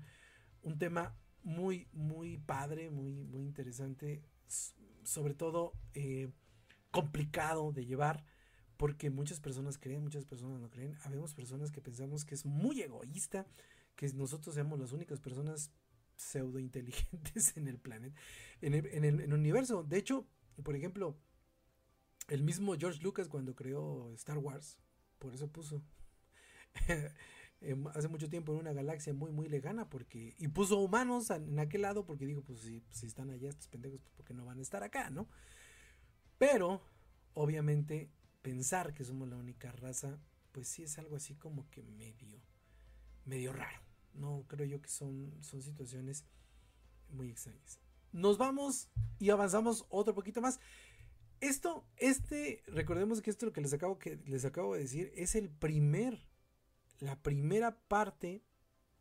un 0.61 0.77
tema 0.77 1.13
muy, 1.43 1.87
muy 1.93 2.37
padre, 2.37 2.89
muy, 2.89 3.23
muy 3.23 3.43
interesante, 3.43 4.23
sobre 5.03 5.33
todo 5.33 5.73
eh, 5.93 6.31
complicado 6.91 7.71
de 7.71 7.85
llevar, 7.85 8.23
porque 8.77 9.09
muchas 9.09 9.39
personas 9.39 9.77
creen, 9.77 10.03
muchas 10.03 10.25
personas 10.25 10.59
no 10.59 10.69
creen. 10.69 10.97
Habemos 11.03 11.33
personas 11.33 11.71
que 11.71 11.81
pensamos 11.81 12.25
que 12.25 12.35
es 12.35 12.45
muy 12.45 12.81
egoísta, 12.81 13.45
que 13.95 14.07
nosotros 14.13 14.55
seamos 14.55 14.79
las 14.79 14.91
únicas 14.91 15.19
personas 15.19 15.71
pseudo 16.15 16.59
inteligentes 16.59 17.53
en 17.57 17.67
el 17.67 17.79
planeta, 17.79 18.19
en 18.61 18.73
el, 18.73 18.85
en 18.87 19.05
el, 19.05 19.33
universo. 19.33 19.83
De 19.83 19.97
hecho, 19.97 20.27
por 20.63 20.75
ejemplo, 20.75 21.17
el 22.27 22.43
mismo 22.43 22.75
George 22.77 23.01
Lucas 23.01 23.27
cuando 23.27 23.55
creó 23.55 24.13
Star 24.13 24.37
Wars, 24.37 24.77
por 25.17 25.33
eso 25.33 25.47
puso 25.47 25.81
hace 27.93 28.07
mucho 28.07 28.29
tiempo 28.29 28.53
en 28.53 28.59
una 28.59 28.73
galaxia 28.73 29.13
muy 29.13 29.31
muy 29.31 29.49
lejana 29.49 29.89
porque 29.89 30.33
y 30.37 30.47
puso 30.47 30.77
humanos 30.79 31.29
en 31.29 31.59
aquel 31.59 31.81
lado 31.81 32.05
porque 32.05 32.25
digo 32.25 32.41
pues 32.41 32.61
si, 32.61 32.83
si 32.91 33.05
están 33.05 33.29
allá 33.29 33.49
estos 33.49 33.67
pendejos 33.67 33.99
pues 34.01 34.13
porque 34.15 34.33
no 34.33 34.45
van 34.45 34.59
a 34.59 34.61
estar 34.61 34.81
acá 34.81 35.09
no 35.09 35.27
pero 36.37 36.81
obviamente 37.33 38.09
pensar 38.41 38.93
que 38.93 39.03
somos 39.03 39.27
la 39.27 39.35
única 39.35 39.71
raza 39.73 40.19
pues 40.53 40.69
sí 40.69 40.83
es 40.83 40.97
algo 40.97 41.17
así 41.17 41.35
como 41.35 41.69
que 41.69 41.83
medio 41.83 42.41
medio 43.25 43.51
raro 43.51 43.89
no 44.13 44.45
creo 44.47 44.65
yo 44.65 44.81
que 44.81 44.89
son, 44.89 45.33
son 45.41 45.61
situaciones 45.61 46.25
muy 47.09 47.29
extrañas. 47.29 47.79
Nos 48.11 48.37
vamos 48.37 48.89
y 49.19 49.29
avanzamos 49.29 49.85
otro 49.89 50.13
poquito 50.13 50.41
más. 50.41 50.59
Esto, 51.41 51.85
este, 51.95 52.63
recordemos 52.67 53.21
que 53.21 53.29
esto 53.29 53.45
lo 53.45 53.53
que 53.53 53.61
les 53.61 53.73
acabo, 53.73 53.97
que 53.97 54.17
les 54.25 54.45
acabo 54.45 54.73
de 54.73 54.81
decir 54.81 55.11
es 55.15 55.35
el 55.35 55.49
primer, 55.49 56.27
la 56.99 57.21
primera 57.21 57.79
parte 57.87 58.43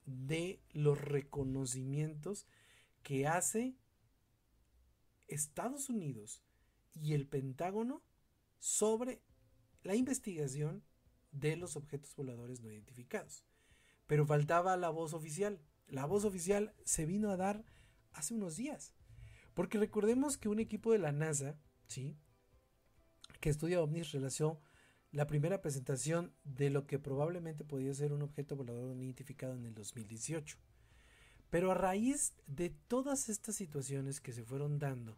de 0.07 0.63
los 0.73 1.01
reconocimientos 1.01 2.47
que 3.03 3.27
hace 3.27 3.77
Estados 5.27 5.91
Unidos 5.91 6.43
y 6.95 7.15
el 7.15 7.27
Pentágono 7.27 8.03
sobre 8.59 9.21
la 9.83 9.95
investigación 9.95 10.83
de 11.33 11.57
los 11.57 11.77
objetos 11.77 12.15
voladores 12.17 12.61
no 12.61 12.73
identificados 12.73 13.45
pero 14.09 14.27
faltaba 14.27 14.77
la 14.77 14.89
voz 14.89 15.15
oficial. 15.15 15.61
La 15.87 16.07
voz 16.07 16.25
oficial 16.25 16.75
se 16.85 17.07
vino 17.07 17.31
a 17.31 17.37
dar 17.37 17.65
hace 18.13 18.35
unos 18.35 18.57
días. 18.57 18.95
Porque 19.55 19.79
recordemos 19.79 20.39
que 20.39 20.49
un 20.49 20.59
equipo 20.59 20.91
de 20.91 20.99
la 20.99 21.13
NASA, 21.13 21.59
¿sí? 21.87 22.17
que 23.41 23.51
estudia 23.51 23.83
ovnis, 23.83 24.11
relació 24.13 24.61
la 25.11 25.27
primera 25.27 25.63
presentación 25.63 26.33
de 26.45 26.71
lo 26.71 26.87
que 26.87 26.99
probablemente 26.99 27.65
podía 27.65 27.95
ser 27.95 28.13
un 28.13 28.23
objeto 28.23 28.57
volador 28.57 28.95
no 28.95 29.03
identificado 29.03 29.55
en 29.55 29.65
el 29.65 29.75
2018. 29.75 30.59
Pero 31.51 31.71
a 31.71 31.75
raíz 31.75 32.35
de 32.47 32.71
todas 32.71 33.29
estas 33.29 33.57
situaciones 33.57 34.21
que 34.21 34.33
se 34.33 34.45
fueron 34.45 34.79
dando 34.79 35.17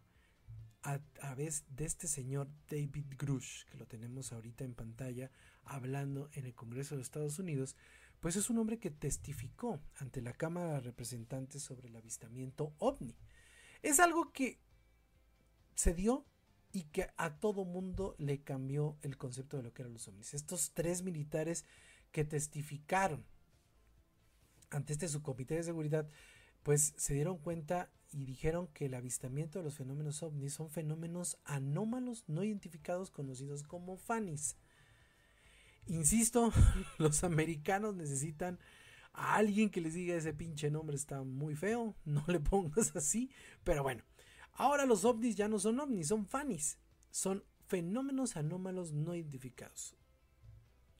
a 0.83 0.99
través 0.99 1.65
de 1.75 1.85
este 1.85 2.07
señor 2.07 2.47
David 2.69 3.05
Grush, 3.17 3.65
que 3.65 3.77
lo 3.77 3.85
tenemos 3.85 4.31
ahorita 4.31 4.63
en 4.63 4.73
pantalla, 4.73 5.29
hablando 5.63 6.29
en 6.33 6.45
el 6.45 6.55
Congreso 6.55 6.95
de 6.95 7.01
Estados 7.01 7.37
Unidos, 7.37 7.75
pues 8.19 8.35
es 8.35 8.49
un 8.49 8.59
hombre 8.59 8.79
que 8.79 8.91
testificó 8.91 9.81
ante 9.97 10.21
la 10.21 10.33
Cámara 10.33 10.73
de 10.73 10.79
Representantes 10.79 11.63
sobre 11.63 11.89
el 11.89 11.95
avistamiento 11.95 12.73
ovni. 12.77 13.15
Es 13.81 13.99
algo 13.99 14.31
que 14.31 14.59
se 15.75 15.93
dio 15.93 16.25
y 16.73 16.83
que 16.83 17.09
a 17.17 17.35
todo 17.39 17.65
mundo 17.65 18.15
le 18.17 18.41
cambió 18.41 18.97
el 19.01 19.17
concepto 19.17 19.57
de 19.57 19.63
lo 19.63 19.73
que 19.73 19.81
eran 19.81 19.93
los 19.93 20.07
ovnis. 20.07 20.33
Estos 20.33 20.71
tres 20.73 21.03
militares 21.03 21.65
que 22.11 22.23
testificaron 22.23 23.25
ante 24.69 24.93
este 24.93 25.07
subcomité 25.07 25.55
de 25.55 25.63
seguridad, 25.63 26.09
pues 26.63 26.93
se 26.97 27.13
dieron 27.13 27.37
cuenta 27.37 27.91
y 28.11 28.25
dijeron 28.25 28.67
que 28.67 28.85
el 28.85 28.93
avistamiento 28.93 29.59
de 29.59 29.65
los 29.65 29.77
fenómenos 29.77 30.23
ovnis 30.23 30.53
son 30.53 30.69
fenómenos 30.69 31.37
anómalos 31.45 32.23
no 32.27 32.43
identificados 32.43 33.11
conocidos 33.11 33.63
como 33.63 33.97
FANIS. 33.97 34.55
Insisto, 35.87 36.51
los 36.97 37.23
americanos 37.23 37.95
necesitan 37.95 38.59
a 39.13 39.35
alguien 39.35 39.69
que 39.69 39.81
les 39.81 39.93
diga 39.93 40.15
ese 40.15 40.33
pinche 40.33 40.71
nombre 40.71 40.95
está 40.95 41.23
muy 41.23 41.55
feo, 41.55 41.95
no 42.05 42.23
le 42.27 42.39
pongas 42.39 42.95
así, 42.95 43.29
pero 43.63 43.83
bueno, 43.83 44.03
ahora 44.53 44.85
los 44.85 45.05
ovnis 45.05 45.35
ya 45.35 45.47
no 45.47 45.59
son 45.59 45.79
ovnis, 45.79 46.07
son 46.07 46.25
fanis, 46.25 46.77
son 47.09 47.43
fenómenos 47.67 48.35
anómalos 48.35 48.91
no 48.91 49.15
identificados. 49.15 49.95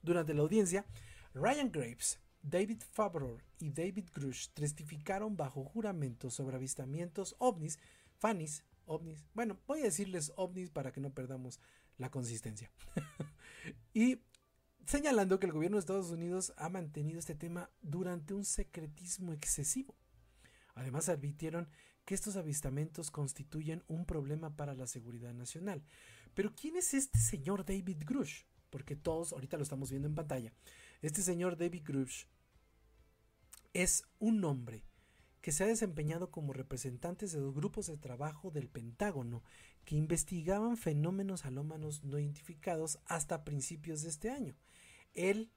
Durante 0.02 0.34
la 0.34 0.42
audiencia, 0.42 0.86
Ryan 1.34 1.70
Graves, 1.70 2.18
David 2.42 2.82
Fabror 2.90 3.44
y 3.58 3.70
David 3.70 4.08
Grush 4.14 4.48
testificaron 4.48 5.36
bajo 5.36 5.64
juramento 5.64 6.30
sobre 6.30 6.56
avistamientos 6.56 7.36
ovnis, 7.38 7.78
fanis, 8.18 8.64
ovnis, 8.86 9.24
bueno, 9.32 9.58
voy 9.66 9.80
a 9.80 9.84
decirles 9.84 10.32
ovnis 10.36 10.70
para 10.70 10.92
que 10.92 11.00
no 11.00 11.10
perdamos 11.10 11.60
la 11.98 12.10
consistencia. 12.10 12.70
y 13.94 14.20
señalando 14.86 15.38
que 15.38 15.46
el 15.46 15.52
gobierno 15.52 15.76
de 15.76 15.80
Estados 15.80 16.10
Unidos 16.10 16.52
ha 16.56 16.68
mantenido 16.68 17.18
este 17.18 17.34
tema 17.34 17.70
durante 17.80 18.34
un 18.34 18.44
secretismo 18.44 19.32
excesivo. 19.32 19.94
Además, 20.74 21.08
advirtieron 21.08 21.68
que 22.04 22.14
estos 22.14 22.36
avistamientos 22.36 23.10
constituyen 23.10 23.82
un 23.88 24.04
problema 24.04 24.56
para 24.56 24.74
la 24.74 24.86
seguridad 24.86 25.32
nacional. 25.32 25.82
Pero 26.34 26.54
¿quién 26.54 26.76
es 26.76 26.94
este 26.94 27.18
señor 27.18 27.64
David 27.64 28.04
Grush? 28.04 28.44
Porque 28.70 28.96
todos 28.96 29.32
ahorita 29.32 29.56
lo 29.56 29.62
estamos 29.62 29.90
viendo 29.90 30.08
en 30.08 30.14
pantalla. 30.14 30.52
Este 31.02 31.22
señor 31.22 31.56
David 31.56 31.82
Grush 31.84 32.24
es 33.74 34.04
un 34.18 34.44
hombre 34.44 34.84
que 35.40 35.52
se 35.52 35.64
ha 35.64 35.66
desempeñado 35.66 36.30
como 36.30 36.52
representante 36.52 37.26
de 37.26 37.40
los 37.40 37.52
grupos 37.52 37.86
de 37.86 37.96
trabajo 37.96 38.50
del 38.50 38.68
Pentágono 38.68 39.42
que 39.84 39.96
investigaban 39.96 40.76
fenómenos 40.76 41.44
alómanos 41.44 42.04
no 42.04 42.18
identificados 42.18 43.00
hasta 43.06 43.44
principios 43.44 44.02
de 44.02 44.10
este 44.10 44.30
año. 44.30 44.56
Él 45.14 45.50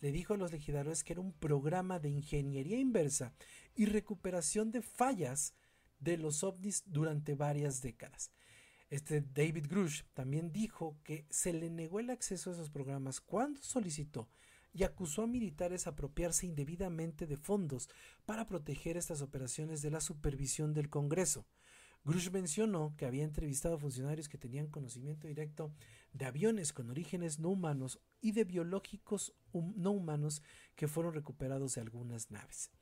le 0.00 0.12
dijo 0.12 0.34
a 0.34 0.36
los 0.36 0.52
legisladores 0.52 1.02
que 1.02 1.12
era 1.12 1.20
un 1.20 1.32
programa 1.32 1.98
de 1.98 2.08
ingeniería 2.08 2.78
inversa 2.78 3.34
y 3.74 3.86
recuperación 3.86 4.70
de 4.70 4.82
fallas 4.82 5.54
de 6.02 6.18
los 6.18 6.42
ovnis 6.42 6.82
durante 6.86 7.34
varias 7.34 7.80
décadas. 7.80 8.30
Este 8.90 9.22
David 9.22 9.66
Grush 9.68 10.02
también 10.12 10.52
dijo 10.52 10.98
que 11.04 11.26
se 11.30 11.52
le 11.52 11.70
negó 11.70 12.00
el 12.00 12.10
acceso 12.10 12.50
a 12.50 12.52
esos 12.52 12.70
programas 12.70 13.20
cuando 13.20 13.62
solicitó 13.62 14.28
y 14.74 14.84
acusó 14.84 15.22
a 15.22 15.26
militares 15.26 15.86
a 15.86 15.90
apropiarse 15.90 16.46
indebidamente 16.46 17.26
de 17.26 17.36
fondos 17.36 17.88
para 18.26 18.46
proteger 18.46 18.96
estas 18.96 19.22
operaciones 19.22 19.82
de 19.82 19.90
la 19.90 20.00
supervisión 20.00 20.74
del 20.74 20.90
Congreso. 20.90 21.46
Grush 22.04 22.30
mencionó 22.30 22.94
que 22.96 23.06
había 23.06 23.22
entrevistado 23.22 23.76
a 23.76 23.78
funcionarios 23.78 24.28
que 24.28 24.38
tenían 24.38 24.66
conocimiento 24.66 25.28
directo 25.28 25.72
de 26.12 26.24
aviones 26.26 26.72
con 26.72 26.90
orígenes 26.90 27.38
no 27.38 27.50
humanos 27.50 28.00
y 28.20 28.32
de 28.32 28.44
biológicos 28.44 29.34
no 29.52 29.92
humanos 29.92 30.42
que 30.74 30.88
fueron 30.88 31.14
recuperados 31.14 31.76
de 31.76 31.82
algunas 31.82 32.30
naves. 32.30 32.72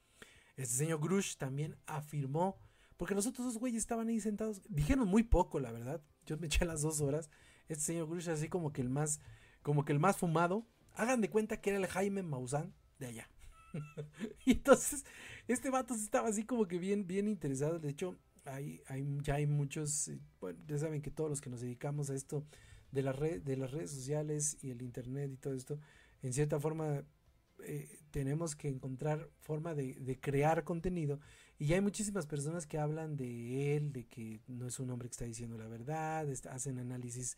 Este 0.57 0.75
señor 0.75 1.01
Grush 1.01 1.37
también 1.37 1.77
afirmó, 1.87 2.59
porque 3.01 3.15
los 3.15 3.27
otros 3.27 3.47
dos 3.47 3.57
güeyes 3.57 3.81
estaban 3.81 4.09
ahí 4.09 4.21
sentados, 4.21 4.61
dijeron 4.69 5.09
muy 5.09 5.23
poco, 5.23 5.59
la 5.59 5.73
verdad. 5.73 6.03
Yo 6.27 6.37
me 6.37 6.49
eché 6.49 6.67
las 6.67 6.83
dos 6.83 7.01
horas. 7.01 7.31
Este 7.67 7.83
señor 7.83 8.07
Grush 8.07 8.29
así 8.29 8.51
como 8.51 8.75
que 8.75 8.83
el 8.83 8.91
más, 8.91 9.21
como 9.63 9.87
que 9.87 9.93
el 9.95 9.99
más 9.99 10.19
fumado. 10.19 10.67
Hagan 10.93 11.23
de 11.23 11.31
cuenta 11.31 11.63
que 11.63 11.71
era 11.71 11.79
el 11.79 11.87
Jaime 11.87 12.23
Maussan 12.23 12.75
de 12.99 13.07
allá. 13.07 13.31
y 14.45 14.51
entonces, 14.51 15.07
este 15.49 15.71
vato 15.71 15.95
estaba 15.95 16.29
así 16.29 16.45
como 16.45 16.69
que 16.69 16.79
bien, 16.79 17.07
bien 17.07 17.27
interesado. 17.27 17.79
De 17.79 17.89
hecho, 17.89 18.19
hay, 18.45 18.83
ya 19.23 19.37
hay 19.37 19.47
muchos, 19.47 20.09
eh, 20.09 20.21
bueno, 20.39 20.59
ya 20.67 20.77
saben 20.77 21.01
que 21.01 21.11
todos 21.11 21.31
los 21.31 21.41
que 21.41 21.49
nos 21.49 21.63
dedicamos 21.63 22.11
a 22.11 22.15
esto 22.15 22.45
de, 22.93 23.03
la 23.03 23.13
red, 23.13 23.41
de 23.41 23.57
las 23.57 23.71
redes 23.71 23.93
sociales 23.93 24.59
y 24.61 24.73
el 24.73 24.83
internet 24.83 25.31
y 25.33 25.37
todo 25.39 25.55
esto, 25.55 25.79
en 26.21 26.35
cierta 26.35 26.61
forma 26.61 27.03
eh, 27.65 27.89
tenemos 28.11 28.57
que 28.57 28.69
encontrar 28.69 29.29
forma 29.41 29.75
de, 29.75 30.19
crear 30.21 30.65
contenido 30.65 31.21
y 31.61 31.73
hay 31.75 31.81
muchísimas 31.81 32.27
personas 32.27 32.67
que 32.67 32.79
hablan 32.79 33.17
de 33.17 33.77
él, 33.77 33.93
de 33.93 34.07
que 34.07 34.41
no 34.49 34.67
es 34.67 34.81
un 34.81 34.91
hombre 34.91 35.09
que 35.09 35.13
está 35.13 35.27
diciendo 35.27 35.57
la 35.57 35.69
verdad, 35.69 36.27
hacen 36.51 36.81
análisis 36.81 37.37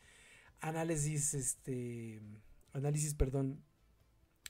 análisis, 0.62 1.34
este, 1.34 2.22
análisis, 2.72 3.14
perdón, 3.14 3.62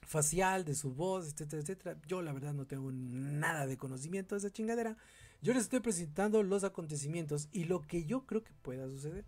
facial 0.03 0.65
de 0.65 0.75
su 0.75 0.95
voz, 0.95 1.33
etcétera, 1.33 1.63
etcétera. 1.63 2.01
Yo 2.07 2.23
la 2.23 2.33
verdad 2.33 2.53
no 2.53 2.67
tengo 2.67 2.93
nada 2.93 3.67
de 3.67 3.77
conocimiento 3.77 4.35
de 4.35 4.41
esa 4.41 4.51
chingadera. 4.51 4.97
Yo 5.41 5.55
les 5.55 5.65
estoy 5.65 5.81
presentando 5.81 6.43
los 6.43 6.65
acontecimientos 6.65 7.49
y 7.51 7.65
lo 7.65 7.81
que 7.81 8.05
yo 8.05 8.27
creo 8.27 8.45
que 8.45 8.53
pueda 8.53 8.87
suceder. 8.87 9.25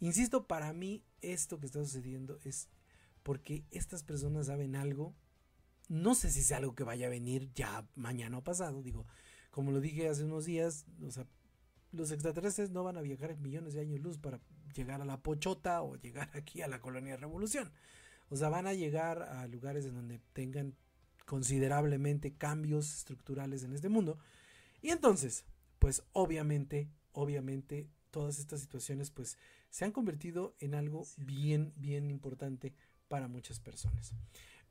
Insisto, 0.00 0.46
para 0.48 0.72
mí 0.72 1.04
esto 1.20 1.60
que 1.60 1.66
está 1.66 1.80
sucediendo 1.80 2.40
es 2.42 2.68
porque 3.22 3.64
estas 3.70 4.02
personas 4.02 4.46
saben 4.46 4.74
algo. 4.74 5.14
No 5.88 6.14
sé 6.14 6.30
si 6.30 6.40
es 6.40 6.50
algo 6.52 6.74
que 6.74 6.82
vaya 6.82 7.06
a 7.06 7.10
venir 7.10 7.52
ya 7.54 7.86
mañana 7.94 8.38
o 8.38 8.42
pasado. 8.42 8.82
Digo, 8.82 9.06
como 9.52 9.70
lo 9.70 9.80
dije 9.80 10.08
hace 10.08 10.24
unos 10.24 10.46
días, 10.46 10.86
los 11.92 12.10
extraterrestres 12.10 12.70
no 12.70 12.82
van 12.82 12.96
a 12.96 13.02
viajar 13.02 13.36
millones 13.36 13.74
de 13.74 13.80
años 13.80 14.00
luz 14.00 14.18
para 14.18 14.40
llegar 14.74 15.02
a 15.02 15.04
la 15.04 15.22
Pochota 15.22 15.82
o 15.82 15.94
llegar 15.96 16.30
aquí 16.34 16.62
a 16.62 16.68
la 16.68 16.80
colonia 16.80 17.16
Revolución. 17.16 17.70
O 18.30 18.36
sea, 18.36 18.48
van 18.48 18.66
a 18.66 18.72
llegar 18.72 19.22
a 19.22 19.46
lugares 19.46 19.84
en 19.84 19.94
donde 19.94 20.20
tengan 20.32 20.74
considerablemente 21.26 22.32
cambios 22.34 22.94
estructurales 22.94 23.62
en 23.62 23.74
este 23.74 23.90
mundo. 23.90 24.18
Y 24.80 24.88
entonces, 24.88 25.44
pues 25.78 26.02
obviamente, 26.12 26.88
obviamente, 27.12 27.90
todas 28.10 28.38
estas 28.38 28.60
situaciones 28.60 29.10
pues 29.10 29.36
se 29.68 29.84
han 29.84 29.92
convertido 29.92 30.56
en 30.60 30.74
algo 30.74 31.06
bien, 31.18 31.74
bien 31.76 32.10
importante 32.10 32.72
para 33.08 33.28
muchas 33.28 33.60
personas. 33.60 34.14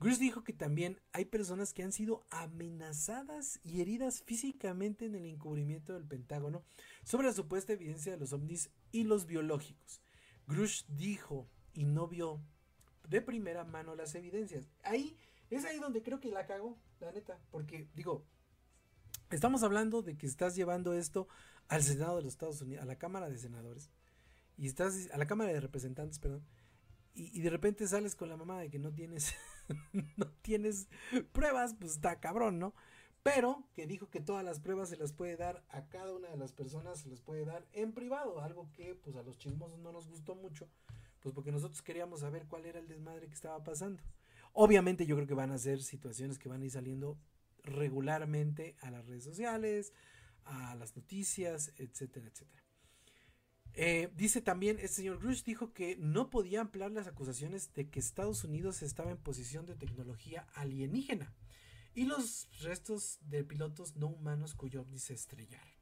Grush 0.02 0.18
dijo 0.18 0.44
que 0.44 0.52
también 0.52 1.00
hay 1.14 1.26
personas 1.26 1.74
que 1.74 1.84
han 1.84 1.92
sido 1.92 2.26
amenazadas 2.32 3.60
y 3.64 3.82
heridas 3.82 4.24
físicamente 4.24 5.06
en 5.06 5.14
el 5.14 5.28
encubrimiento 5.28 5.94
del 5.94 6.08
Pentágono 6.08 6.64
sobre 7.04 7.28
la 7.28 7.34
supuesta 7.34 7.74
evidencia 7.74 8.12
de 8.12 8.18
los 8.18 8.34
ovnis 8.34 8.72
y 8.92 9.04
los 9.04 9.28
biológicos. 9.28 10.02
Grush 10.48 10.86
dijo 10.88 11.48
y 11.76 11.86
no 11.86 12.08
vio 12.08 12.42
de 13.08 13.22
primera 13.22 13.64
mano 13.64 13.96
las 13.96 14.16
evidencias. 14.16 14.68
Ahí 14.82 15.16
es 15.52 15.66
ahí 15.66 15.78
donde 15.78 16.02
creo 16.02 16.20
que 16.20 16.32
la 16.32 16.48
cago, 16.48 16.80
la 17.00 17.12
neta, 17.12 17.38
porque 17.52 17.88
digo, 17.94 18.26
estamos 19.30 19.62
hablando 19.62 20.02
de 20.02 20.18
que 20.18 20.26
estás 20.26 20.56
llevando 20.56 20.94
esto 20.94 21.28
al 21.68 21.84
Senado 21.84 22.18
de 22.18 22.24
los 22.24 22.34
Estados 22.34 22.60
Unidos, 22.60 22.82
a 22.82 22.88
la 22.88 22.98
Cámara 22.98 23.30
de 23.30 23.38
Senadores, 23.38 23.92
y 24.58 24.66
estás 24.66 25.12
a 25.14 25.18
la 25.20 25.28
Cámara 25.28 25.54
de 25.54 25.60
Representantes, 25.60 26.18
perdón, 26.18 26.44
y, 27.14 27.42
de 27.42 27.50
repente 27.52 27.88
sales 27.88 28.16
con 28.16 28.30
la 28.30 28.38
mamá 28.38 28.60
de 28.60 28.72
que 28.72 28.80
no 28.80 28.92
tienes, 28.92 29.36
no 30.18 30.28
tienes 30.42 30.88
pruebas, 31.32 31.76
pues 31.80 31.94
está 31.94 32.20
cabrón, 32.20 32.60
¿no? 32.60 32.74
Pero 33.24 33.64
que 33.74 33.86
dijo 33.86 34.10
que 34.10 34.20
todas 34.20 34.44
las 34.44 34.60
pruebas 34.60 34.90
se 34.90 34.98
las 34.98 35.14
puede 35.14 35.38
dar 35.38 35.64
a 35.70 35.88
cada 35.90 36.12
una 36.14 36.30
de 36.30 36.38
las 36.38 36.54
personas, 36.54 37.02
se 37.02 37.10
las 37.10 37.22
puede 37.22 37.46
dar 37.46 37.68
en 37.74 37.94
privado, 37.94 38.42
algo 38.42 38.72
que 38.72 38.96
pues 38.96 39.16
a 39.16 39.24
los 39.24 39.38
chismosos 39.38 39.80
no 39.80 39.92
nos 39.92 40.08
gustó 40.08 40.34
mucho, 40.34 40.68
pues 41.20 41.36
porque 41.36 41.52
nosotros 41.52 41.82
queríamos 41.84 42.22
saber 42.22 42.48
cuál 42.48 42.66
era 42.66 42.80
el 42.80 42.88
desmadre 42.88 43.28
que 43.28 43.36
estaba 43.36 43.64
pasando. 43.64 44.02
Obviamente 44.54 45.06
yo 45.06 45.16
creo 45.16 45.28
que 45.28 45.36
van 45.36 45.52
a 45.52 45.58
ser 45.58 45.84
situaciones 45.84 46.40
que 46.40 46.50
van 46.50 46.62
a 46.62 46.66
ir 46.66 46.72
saliendo 46.72 47.18
regularmente 47.64 48.76
a 48.82 48.90
las 48.90 49.06
redes 49.06 49.24
sociales, 49.24 49.94
a 50.46 50.74
las 50.76 50.96
noticias, 50.96 51.74
etcétera, 51.78 52.28
etcétera. 52.28 52.71
Eh, 53.74 54.12
dice 54.16 54.42
también, 54.42 54.80
el 54.80 54.90
señor 54.90 55.20
Grush 55.20 55.44
dijo 55.44 55.74
que 55.74 55.96
no 55.96 56.30
podía 56.30 56.62
ampliar 56.62 56.92
las 56.92 57.08
acusaciones 57.08 57.74
de 57.74 57.90
que 57.90 58.00
Estados 58.00 58.44
Unidos 58.44 58.82
estaba 58.82 59.12
en 59.12 59.18
posición 59.18 59.66
de 59.66 59.76
tecnología 59.76 60.48
alienígena 60.56 61.34
y 61.94 62.06
los 62.06 62.50
restos 62.62 63.20
de 63.22 63.44
pilotos 63.44 63.96
no 63.96 64.08
humanos 64.08 64.56
cuyo 64.56 64.82
ovni 64.82 65.00
se 65.00 65.14
estrellaron. 65.14 65.74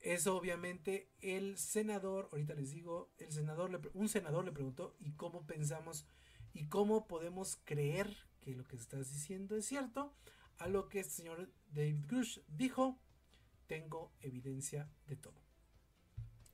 Eso 0.00 0.36
obviamente 0.36 1.10
el 1.20 1.58
senador, 1.58 2.28
ahorita 2.32 2.54
les 2.54 2.70
digo, 2.70 3.12
el 3.18 3.32
senador 3.32 3.90
un 3.94 4.08
senador 4.08 4.44
le 4.44 4.52
preguntó 4.52 4.96
y 4.98 5.12
cómo 5.12 5.46
pensamos 5.46 6.06
y 6.52 6.66
cómo 6.66 7.06
podemos 7.06 7.56
creer 7.64 8.16
que 8.40 8.54
lo 8.54 8.64
que 8.64 8.76
estás 8.76 9.12
diciendo 9.12 9.56
es 9.56 9.66
cierto, 9.66 10.14
a 10.58 10.68
lo 10.68 10.88
que 10.88 11.00
el 11.00 11.04
señor 11.06 11.52
David 11.68 12.04
Grush 12.06 12.40
dijo, 12.48 12.98
tengo 13.66 14.12
evidencia 14.20 14.88
de 15.06 15.16
todo 15.16 15.45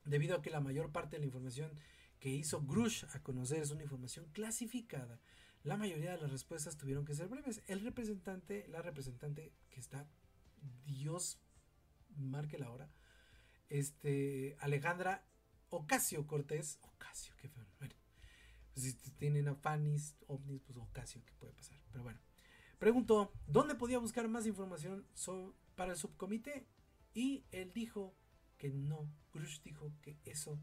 debido 0.05 0.37
a 0.37 0.43
que 0.43 0.51
la 0.51 0.61
mayor 0.61 0.93
parte 0.93 1.17
de 1.17 1.21
la 1.21 1.27
información 1.27 1.73
que 2.19 2.31
hizo 2.31 2.63
Grush 2.63 3.05
a 3.13 3.23
conocer 3.23 3.63
es 3.63 3.71
una 3.71 3.83
información 3.83 4.27
clasificada. 4.33 5.21
La 5.65 5.77
mayoría 5.77 6.13
de 6.13 6.21
las 6.21 6.31
respuestas 6.31 6.77
tuvieron 6.77 7.05
que 7.05 7.15
ser 7.15 7.29
breves. 7.29 7.63
El 7.67 7.81
representante, 7.81 8.67
la 8.69 8.83
representante 8.83 9.53
que 9.71 9.81
está, 9.81 10.09
Dios 10.85 11.41
marque 12.17 12.59
la 12.59 12.71
hora, 12.71 12.91
este, 13.69 14.57
Alejandra 14.61 15.25
Ocasio 15.71 16.27
Cortés, 16.27 16.79
Ocasio, 16.83 17.35
qué 17.41 17.49
feo, 17.49 17.67
bueno, 17.79 17.95
pues 18.75 18.85
si 18.85 19.11
tienen 19.13 19.49
a 19.49 19.55
Fanis, 19.55 20.17
ovnis, 20.27 20.61
pues 20.63 20.77
Ocasio, 20.77 21.25
¿qué 21.25 21.33
puede 21.39 21.55
pasar? 21.55 21.81
Pero 21.91 22.05
bueno, 22.05 22.21
preguntó, 22.79 23.33
¿dónde 23.47 23.75
podía 23.75 23.99
buscar 23.99 24.29
más 24.29 24.47
información 24.47 25.07
para 25.75 25.93
el 25.93 25.99
subcomité? 25.99 26.67
Y 27.15 27.45
él 27.53 27.73
dijo 27.73 28.15
que 28.63 28.71
no. 28.71 29.13
Grush 29.33 29.61
dijo 29.63 29.93
que 30.03 30.21
eso 30.25 30.57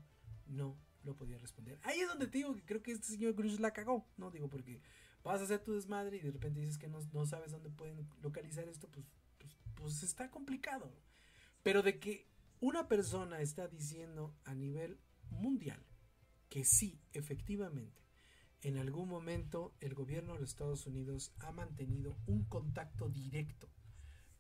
no 0.45 0.79
lo 1.03 1.17
podía 1.17 1.37
responder. 1.37 1.77
Ahí 1.83 1.99
es 1.99 2.07
donde 2.07 2.27
te 2.27 2.37
digo 2.37 2.55
que 2.55 2.63
creo 2.63 2.81
que 2.81 2.93
este 2.93 3.07
señor 3.07 3.33
Grush 3.33 3.59
la 3.59 3.73
cagó, 3.73 4.07
¿no? 4.15 4.31
Digo, 4.31 4.47
porque 4.47 4.81
vas 5.21 5.41
a 5.41 5.43
hacer 5.43 5.61
tu 5.61 5.73
desmadre 5.73 6.15
y 6.15 6.21
de 6.21 6.31
repente 6.31 6.61
dices 6.61 6.77
que 6.77 6.87
no, 6.87 7.25
sabes 7.25 7.51
dónde 7.51 7.69
pueden 7.69 8.07
localizar 8.21 8.69
esto, 8.69 8.87
pues, 8.87 9.05
pues, 9.37 9.53
pues 9.75 10.03
está 10.03 10.31
complicado. 10.31 10.95
Pero 11.61 11.81
de 11.81 11.99
que 11.99 12.25
una 12.61 12.87
persona 12.87 13.41
está 13.41 13.67
diciendo 13.67 14.33
a 14.45 14.55
nivel 14.55 14.97
mundial 15.29 15.85
que 16.47 16.63
sí, 16.63 17.01
efectivamente, 17.11 18.01
en 18.61 18.77
algún 18.77 19.09
momento 19.09 19.75
el 19.81 19.93
gobierno 19.93 20.35
de 20.35 20.39
los 20.39 20.51
Estados 20.51 20.87
Unidos 20.87 21.33
ha 21.39 21.51
mantenido 21.51 22.17
un 22.27 22.45
contacto 22.45 23.09
directo 23.09 23.69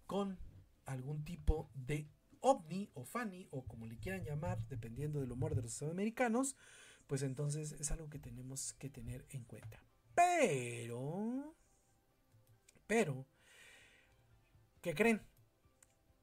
con 0.05 0.39
algún 0.85 1.25
tipo 1.25 1.69
de 1.73 2.09
ovni 2.41 2.89
o 2.93 3.03
funny 3.03 3.47
o 3.51 3.65
como 3.65 3.85
le 3.85 3.97
quieran 3.97 4.23
llamar, 4.23 4.59
dependiendo 4.67 5.19
del 5.19 5.31
humor 5.31 5.55
de 5.55 5.61
los 5.61 5.81
americanos, 5.83 6.55
pues 7.07 7.23
entonces 7.23 7.71
es 7.73 7.91
algo 7.91 8.09
que 8.09 8.19
tenemos 8.19 8.73
que 8.73 8.89
tener 8.89 9.25
en 9.29 9.43
cuenta. 9.43 9.83
Pero, 10.15 11.55
pero, 12.85 13.25
¿qué 14.81 14.93
creen? 14.93 15.21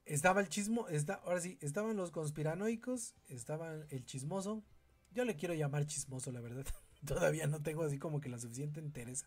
Estaba 0.04 0.40
el 0.40 0.48
chismo, 0.48 0.86
está, 0.88 1.14
ahora 1.14 1.40
sí, 1.40 1.58
estaban 1.60 1.96
los 1.96 2.12
conspiranoicos, 2.12 3.14
estaba 3.28 3.74
el 3.90 4.04
chismoso. 4.04 4.62
Yo 5.10 5.24
le 5.24 5.34
quiero 5.34 5.54
llamar 5.54 5.86
chismoso, 5.86 6.30
la 6.30 6.40
verdad. 6.40 6.66
Todavía 7.06 7.46
no 7.46 7.62
tengo 7.62 7.82
así 7.82 7.98
como 7.98 8.20
que 8.20 8.28
la 8.28 8.38
suficiente 8.38 8.78
entereza 8.78 9.26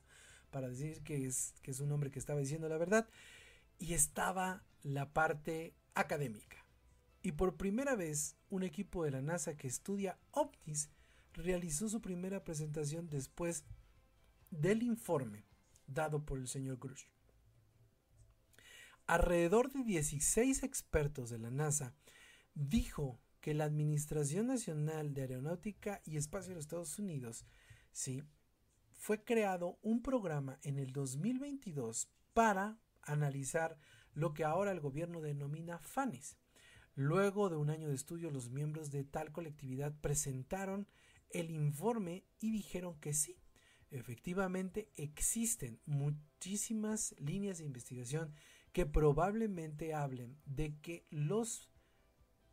para 0.52 0.70
decir 0.70 1.04
que 1.04 1.26
es, 1.26 1.54
que 1.62 1.72
es 1.72 1.80
un 1.80 1.92
hombre 1.92 2.12
que 2.12 2.20
estaba 2.20 2.40
diciendo 2.40 2.70
la 2.70 2.78
verdad. 2.78 3.10
Y 3.78 3.94
estaba 3.94 4.64
la 4.84 5.12
parte 5.12 5.76
académica. 5.94 6.66
Y 7.22 7.34
por 7.34 7.58
primera 7.58 7.96
vez, 7.96 8.38
un 8.50 8.64
equipo 8.64 9.04
de 9.04 9.12
la 9.12 9.22
NASA 9.22 9.58
que 9.58 9.68
estudia 9.68 10.18
ovnis 10.32 10.90
realizó 11.34 11.90
su 11.90 12.02
primera 12.02 12.44
presentación 12.44 13.10
después 13.10 13.66
del 14.52 14.84
informe 14.84 15.46
dado 15.86 16.26
por 16.26 16.38
el 16.38 16.48
señor 16.48 16.78
Grush. 16.78 17.06
Alrededor 19.06 19.72
de 19.72 19.84
16 19.84 20.64
expertos 20.64 21.30
de 21.30 21.40
la 21.40 21.50
NASA 21.50 21.96
dijo 22.54 23.20
que 23.42 23.54
la 23.54 23.66
Administración 23.66 24.48
Nacional 24.48 25.14
de 25.14 25.22
Aeronáutica 25.22 26.02
y 26.06 26.18
Espacio 26.18 26.50
de 26.50 26.56
los 26.56 26.66
Estados 26.66 27.00
Unidos, 27.00 27.46
sí, 27.92 28.24
fue 28.92 29.24
creado 29.24 29.80
un 29.82 30.02
programa 30.02 30.60
en 30.62 30.78
el 30.78 30.92
2022 30.92 32.10
para 32.34 32.78
analizar 33.02 33.78
lo 34.14 34.34
que 34.34 34.44
ahora 34.44 34.72
el 34.72 34.80
gobierno 34.80 35.22
denomina 35.22 35.80
FANES, 35.80 36.38
Luego 37.02 37.50
de 37.50 37.56
un 37.56 37.70
año 37.70 37.88
de 37.88 37.96
estudio, 37.96 38.30
los 38.30 38.50
miembros 38.50 38.92
de 38.92 39.06
tal 39.06 39.32
colectividad 39.32 39.98
presentaron 40.02 40.86
el 41.30 41.50
informe 41.50 42.26
y 42.42 42.52
dijeron 42.52 43.00
que 43.00 43.14
sí, 43.14 43.38
efectivamente 43.90 44.92
existen 44.98 45.80
muchísimas 45.86 47.16
líneas 47.18 47.60
de 47.60 47.64
investigación 47.64 48.34
que 48.74 48.86
probablemente 48.86 49.94
hablen 49.94 50.42
de 50.44 50.78
que 50.82 51.06
los 51.10 51.70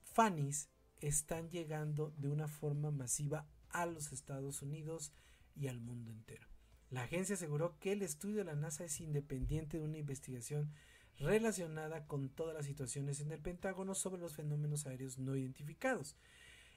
FANIs 0.05 0.69
están 1.01 1.51
llegando 1.51 2.15
de 2.17 2.29
una 2.29 2.47
forma 2.47 2.93
masiva 2.93 3.49
a 3.71 3.85
los 3.85 4.13
Estados 4.13 4.63
Unidos 4.63 5.13
y 5.57 5.67
al 5.67 5.81
mundo 5.81 6.13
entero. 6.13 6.47
La 6.91 7.03
agencia 7.03 7.35
aseguró 7.35 7.81
que 7.81 7.91
el 7.91 8.03
estudio 8.03 8.37
de 8.37 8.45
la 8.45 8.55
NASA 8.55 8.85
es 8.85 9.01
independiente 9.01 9.79
de 9.79 9.83
una 9.83 9.99
investigación 9.99 10.71
relacionada 11.19 12.07
con 12.07 12.29
todas 12.29 12.55
las 12.55 12.67
situaciones 12.67 13.21
en 13.21 13.33
el 13.33 13.41
Pentágono 13.41 13.95
sobre 13.95 14.21
los 14.21 14.35
fenómenos 14.35 14.87
aéreos 14.87 15.19
no 15.19 15.37
identificados 15.37 16.17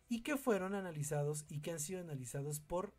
y 0.08 0.22
que 0.22 0.38
fueron 0.38 0.74
analizados 0.74 1.46
y 1.50 1.60
que 1.60 1.72
han 1.72 1.80
sido 1.80 2.02
analizados 2.02 2.60
por 2.60 2.94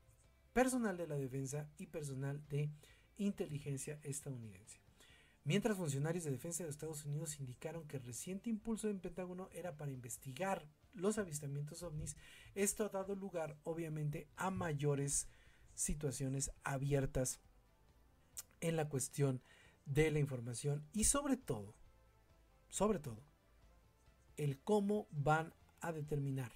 personal 0.53 0.97
de 0.97 1.07
la 1.07 1.17
defensa 1.17 1.69
y 1.79 1.87
personal 1.87 2.47
de 2.49 2.71
inteligencia 3.17 3.99
estadounidense. 4.03 4.81
Mientras 5.45 5.77
funcionarios 5.77 6.25
de 6.25 6.31
defensa 6.31 6.65
de 6.65 6.71
Estados 6.71 7.05
Unidos 7.07 7.41
indicaron 7.41 7.87
que 7.87 7.97
el 7.97 8.05
reciente 8.05 8.51
impulso 8.51 8.89
del 8.89 9.01
Pentágono 9.01 9.49
era 9.53 9.77
para 9.77 9.91
investigar 9.91 10.69
los 10.93 11.19
avistamientos 11.19 11.83
ovnis, 11.83 12.17
esto 12.55 12.85
ha 12.85 12.89
dado 12.89 13.15
lugar 13.15 13.57
obviamente 13.65 14.29
a 14.37 14.51
mayores 14.51 15.29
situaciones 15.75 16.51
abiertas 16.63 17.41
en 18.61 18.77
la 18.77 18.89
cuestión 18.89 19.43
de 19.91 20.11
la 20.11 20.21
información 20.21 20.87
y 20.93 21.05
sobre 21.05 21.37
todo, 21.37 21.75
sobre 22.69 23.01
todo, 23.01 23.25
el 24.37 24.61
cómo 24.61 25.09
van 25.11 25.53
a 25.81 25.93
determinar 25.93 26.53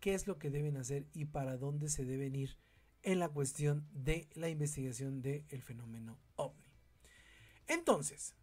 qué 0.00 0.14
es 0.14 0.26
lo 0.26 0.38
que 0.38 0.50
deben 0.50 0.76
hacer 0.76 1.06
y 1.14 1.26
para 1.26 1.56
dónde 1.56 1.88
se 1.88 2.04
deben 2.04 2.34
ir 2.34 2.58
en 3.04 3.20
la 3.20 3.28
cuestión 3.28 3.88
de 3.92 4.28
la 4.34 4.48
investigación 4.48 5.22
del 5.22 5.62
fenómeno 5.62 6.18
ovni. 6.34 6.66
Entonces, 7.68 8.34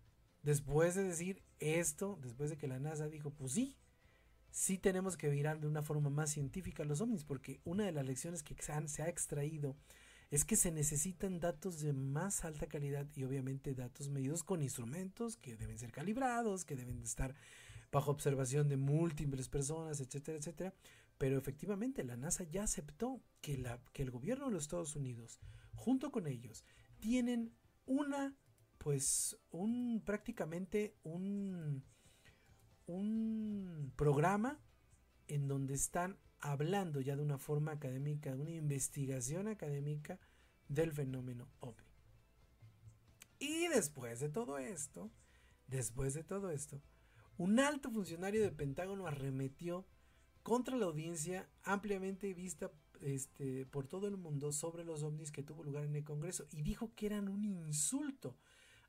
después 0.43 0.95
de 0.95 1.03
decir 1.03 1.43
esto, 1.59 2.17
después 2.21 2.49
de 2.49 2.57
que 2.57 2.67
la 2.67 2.79
NASA 2.79 3.09
dijo, 3.09 3.31
pues 3.31 3.51
sí, 3.51 3.77
sí 4.49 4.77
tenemos 4.77 5.17
que 5.17 5.29
mirar 5.29 5.59
de 5.59 5.67
una 5.67 5.83
forma 5.83 6.09
más 6.09 6.31
científica 6.31 6.85
los 6.85 7.01
ovnis, 7.01 7.25
porque 7.25 7.59
una 7.65 7.85
de 7.85 7.91
las 7.91 8.05
lecciones 8.05 8.43
que 8.43 8.55
se 8.87 9.03
ha 9.03 9.09
extraído 9.09 9.75
es 10.29 10.45
que 10.45 10.55
se 10.55 10.71
necesitan 10.71 11.39
datos 11.39 11.79
de 11.79 11.93
más 11.93 12.45
alta 12.45 12.67
calidad 12.67 13.07
y 13.15 13.23
obviamente 13.23 13.73
datos 13.73 14.09
medidos 14.09 14.43
con 14.43 14.61
instrumentos 14.61 15.37
que 15.37 15.55
deben 15.55 15.79
ser 15.79 15.91
calibrados, 15.91 16.65
que 16.65 16.75
deben 16.75 17.01
estar 17.01 17.35
bajo 17.91 18.11
observación 18.11 18.69
de 18.69 18.77
múltiples 18.77 19.49
personas, 19.49 19.99
etcétera, 19.99 20.37
etcétera. 20.37 20.73
Pero 21.17 21.37
efectivamente 21.37 22.03
la 22.03 22.15
NASA 22.15 22.43
ya 22.43 22.63
aceptó 22.63 23.21
que, 23.41 23.57
la, 23.57 23.83
que 23.91 24.03
el 24.03 24.11
gobierno 24.11 24.45
de 24.45 24.51
los 24.51 24.63
Estados 24.63 24.95
Unidos, 24.95 25.39
junto 25.73 26.11
con 26.11 26.27
ellos, 26.27 26.63
tienen 26.99 27.51
una, 27.85 28.37
pues, 28.77 29.35
un 29.49 30.01
prácticamente 30.05 30.95
un, 31.03 31.83
un 32.85 33.91
programa 33.95 34.59
en 35.27 35.47
donde 35.47 35.73
están 35.73 36.17
hablando 36.41 37.01
ya 37.01 37.15
de 37.15 37.21
una 37.21 37.37
forma 37.37 37.71
académica, 37.71 38.35
de 38.35 38.41
una 38.41 38.51
investigación 38.51 39.47
académica 39.47 40.19
del 40.67 40.91
fenómeno 40.91 41.47
OVNI. 41.59 41.83
Y 43.39 43.67
después 43.67 44.19
de 44.19 44.29
todo 44.29 44.57
esto, 44.57 45.09
después 45.67 46.13
de 46.13 46.23
todo 46.23 46.51
esto, 46.51 46.81
un 47.37 47.59
alto 47.59 47.89
funcionario 47.89 48.41
del 48.41 48.53
Pentágono 48.53 49.07
arremetió 49.07 49.85
contra 50.43 50.75
la 50.75 50.85
audiencia 50.85 51.49
ampliamente 51.63 52.33
vista 52.33 52.71
este, 53.01 53.65
por 53.65 53.87
todo 53.87 54.07
el 54.07 54.17
mundo 54.17 54.51
sobre 54.51 54.83
los 54.83 55.03
ovnis 55.03 55.31
que 55.31 55.43
tuvo 55.43 55.63
lugar 55.63 55.85
en 55.85 55.95
el 55.95 56.03
Congreso 56.03 56.47
y 56.51 56.63
dijo 56.63 56.93
que 56.95 57.05
eran 57.05 57.29
un 57.29 57.45
insulto 57.45 58.35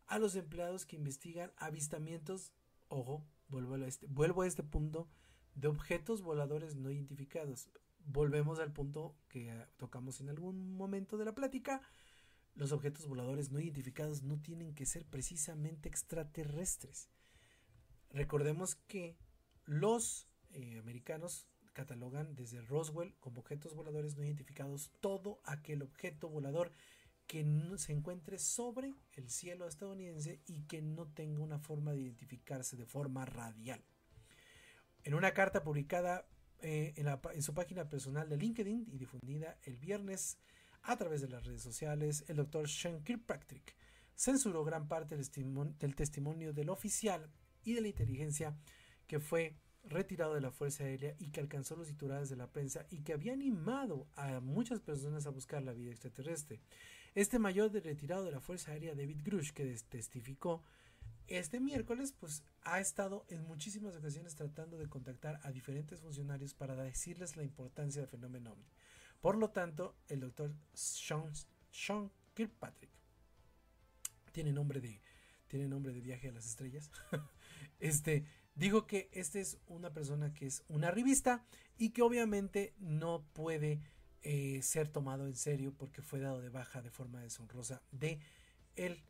a 0.07 0.19
los 0.19 0.35
empleados 0.35 0.85
que 0.85 0.97
investigan 0.97 1.53
avistamientos, 1.57 2.53
ojo, 2.89 3.25
vuelvo 3.49 3.75
a 3.75 3.87
este, 3.87 4.07
vuelvo 4.09 4.43
a 4.43 4.49
este 4.49 4.65
punto, 4.65 5.09
de 5.55 5.69
objetos 5.69 6.23
voladores 6.23 6.77
no 6.77 6.91
identificados. 6.91 7.71
Volvemos 8.07 8.59
al 8.59 8.73
punto 8.73 9.17
que 9.29 9.51
ah, 9.51 9.69
tocamos 9.77 10.21
en 10.21 10.29
algún 10.29 10.75
momento 10.75 11.17
de 11.17 11.25
la 11.25 11.35
plática. 11.35 11.83
Los 12.55 12.73
objetos 12.73 13.07
voladores 13.07 13.51
no 13.51 13.61
identificados 13.61 14.23
no 14.23 14.41
tienen 14.41 14.75
que 14.75 14.87
ser 14.87 15.05
precisamente 15.07 15.89
extraterrestres. 15.89 17.09
Recordemos 18.11 18.75
que 18.75 19.17
los 19.67 20.27
eh, 20.53 20.79
americanos 20.79 21.47
catalogan 21.73 22.35
desde 22.35 22.61
Roswell 22.63 23.15
como 23.21 23.41
objetos 23.41 23.75
voladores 23.75 24.17
no 24.17 24.25
identificados 24.25 24.91
todo 25.01 25.41
aquel 25.45 25.83
objeto 25.83 26.29
volador 26.29 26.73
que 27.27 27.47
se 27.77 27.93
encuentre 27.93 28.39
sobre 28.39 28.93
el 29.13 29.31
cielo 29.31 29.69
estadounidense 29.69 30.41
y 30.47 30.63
que 30.63 30.83
no 30.83 31.07
tenga 31.07 31.41
una 31.41 31.61
forma 31.61 31.93
de 31.93 32.01
identificarse 32.01 32.77
de 32.77 32.87
forma 32.87 33.25
radial. 33.25 33.85
En 35.05 35.15
una 35.15 35.33
carta 35.33 35.63
publicada 35.63 36.27
eh, 36.63 36.93
en, 36.97 37.43
su 37.43 37.55
página 37.55 37.89
personal 37.89 38.29
de 38.29 38.37
LinkedIn 38.37 38.87
y 38.93 38.99
difundida 38.99 39.57
el 39.63 39.79
viernes 39.79 40.39
a 40.83 40.97
través 40.97 41.23
de 41.23 41.29
las 41.29 41.45
redes 41.45 41.63
sociales, 41.63 42.25
el 42.29 42.37
doctor 42.37 42.69
Sean 42.69 43.03
Kirkpatrick 43.03 43.75
censuró 44.15 44.65
gran 44.65 44.87
parte 44.87 45.17
del 45.17 45.95
testimonio 45.95 46.53
del 46.53 46.69
oficial 46.69 47.31
y 47.65 47.73
de 47.73 47.81
la 47.81 47.89
inteligencia 47.89 48.55
que 49.07 49.21
fue 49.21 49.57
retirado 49.85 50.35
de 50.35 50.43
la 50.43 50.51
Fuerza 50.51 50.85
Aérea 50.85 51.15
y 51.19 51.31
que 51.31 51.41
alcanzó 51.41 51.77
los 51.77 51.89
titulares 51.89 52.29
de 52.29 52.37
la 52.37 52.53
prensa 52.53 52.87
y 52.91 53.01
que 53.01 53.15
había 53.15 53.33
animado 53.33 54.07
a 54.15 54.41
muchas 54.41 54.81
personas 54.81 55.27
a 55.27 55.31
buscar 55.31 55.63
la 55.63 55.73
vida 55.73 55.91
extraterrestre. 55.91 56.61
Este 57.15 57.39
mayor 57.39 57.71
de 57.71 57.81
retirado 57.81 58.25
de 58.25 58.31
la 58.33 58.41
Fuerza 58.41 58.73
Aérea, 58.73 58.95
David 58.95 59.23
Grush, 59.25 59.53
que 59.53 59.65
testificó 59.89 60.63
este 61.31 61.61
miércoles, 61.61 62.13
pues 62.19 62.43
ha 62.63 62.81
estado 62.81 63.25
en 63.29 63.47
muchísimas 63.47 63.97
ocasiones 63.97 64.35
tratando 64.35 64.77
de 64.79 64.89
contactar 64.89 65.41
a 65.45 65.53
diferentes 65.53 66.01
funcionarios 66.01 66.55
para 66.55 66.75
decirles 66.75 67.37
la 67.37 67.45
importancia 67.45 68.03
del 68.03 68.11
fenómeno 68.11 68.53
OVNI. 68.53 68.67
Por 69.21 69.37
lo 69.39 69.51
tanto, 69.51 69.97
el 70.09 70.21
doctor 70.21 70.53
Sean, 70.75 71.33
Sean 71.71 72.11
Kirkpatrick 72.35 72.91
tiene 74.33 74.53
nombre 74.53 74.81
de 74.81 75.01
tiene 75.47 75.67
nombre 75.67 75.93
de 75.93 76.01
viaje 76.01 76.29
a 76.29 76.33
las 76.33 76.47
estrellas. 76.47 76.91
este 77.81 78.25
dijo 78.55 78.87
que 78.87 79.09
este 79.13 79.41
es 79.41 79.59
una 79.67 79.93
persona 79.93 80.33
que 80.33 80.47
es 80.47 80.63
una 80.69 80.91
revista 80.91 81.45
y 81.77 81.91
que 81.91 82.03
obviamente 82.03 82.75
no 82.79 83.25
puede 83.33 83.81
eh, 84.23 84.61
ser 84.63 84.89
tomado 84.89 85.27
en 85.27 85.35
serio 85.35 85.75
porque 85.77 86.03
fue 86.03 86.21
dado 86.21 86.41
de 86.41 86.51
baja 86.51 86.83
de 86.83 86.91
forma 86.91 87.21
deshonrosa 87.21 87.83
de 87.91 88.21
el 88.77 89.03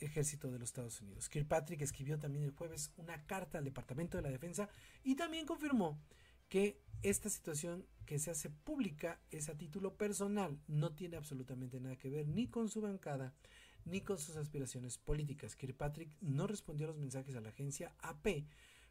ejército 0.00 0.50
de 0.50 0.58
los 0.58 0.68
Estados 0.68 1.00
Unidos. 1.00 1.28
Kirkpatrick 1.28 1.82
escribió 1.82 2.18
también 2.18 2.44
el 2.44 2.52
jueves 2.52 2.92
una 2.96 3.24
carta 3.26 3.58
al 3.58 3.64
Departamento 3.64 4.16
de 4.16 4.22
la 4.22 4.30
Defensa 4.30 4.68
y 5.04 5.14
también 5.14 5.46
confirmó 5.46 6.00
que 6.48 6.80
esta 7.02 7.30
situación 7.30 7.86
que 8.06 8.18
se 8.18 8.30
hace 8.30 8.50
pública 8.50 9.20
es 9.30 9.48
a 9.48 9.56
título 9.56 9.96
personal, 9.96 10.58
no 10.66 10.92
tiene 10.92 11.16
absolutamente 11.16 11.80
nada 11.80 11.96
que 11.96 12.10
ver 12.10 12.26
ni 12.26 12.48
con 12.48 12.68
su 12.68 12.80
bancada 12.80 13.32
ni 13.84 14.00
con 14.02 14.18
sus 14.18 14.36
aspiraciones 14.36 14.98
políticas. 14.98 15.56
Kirkpatrick 15.56 16.10
no 16.20 16.46
respondió 16.46 16.86
a 16.86 16.90
los 16.90 16.98
mensajes 16.98 17.34
a 17.36 17.40
la 17.40 17.50
agencia 17.50 17.94
AP 18.00 18.44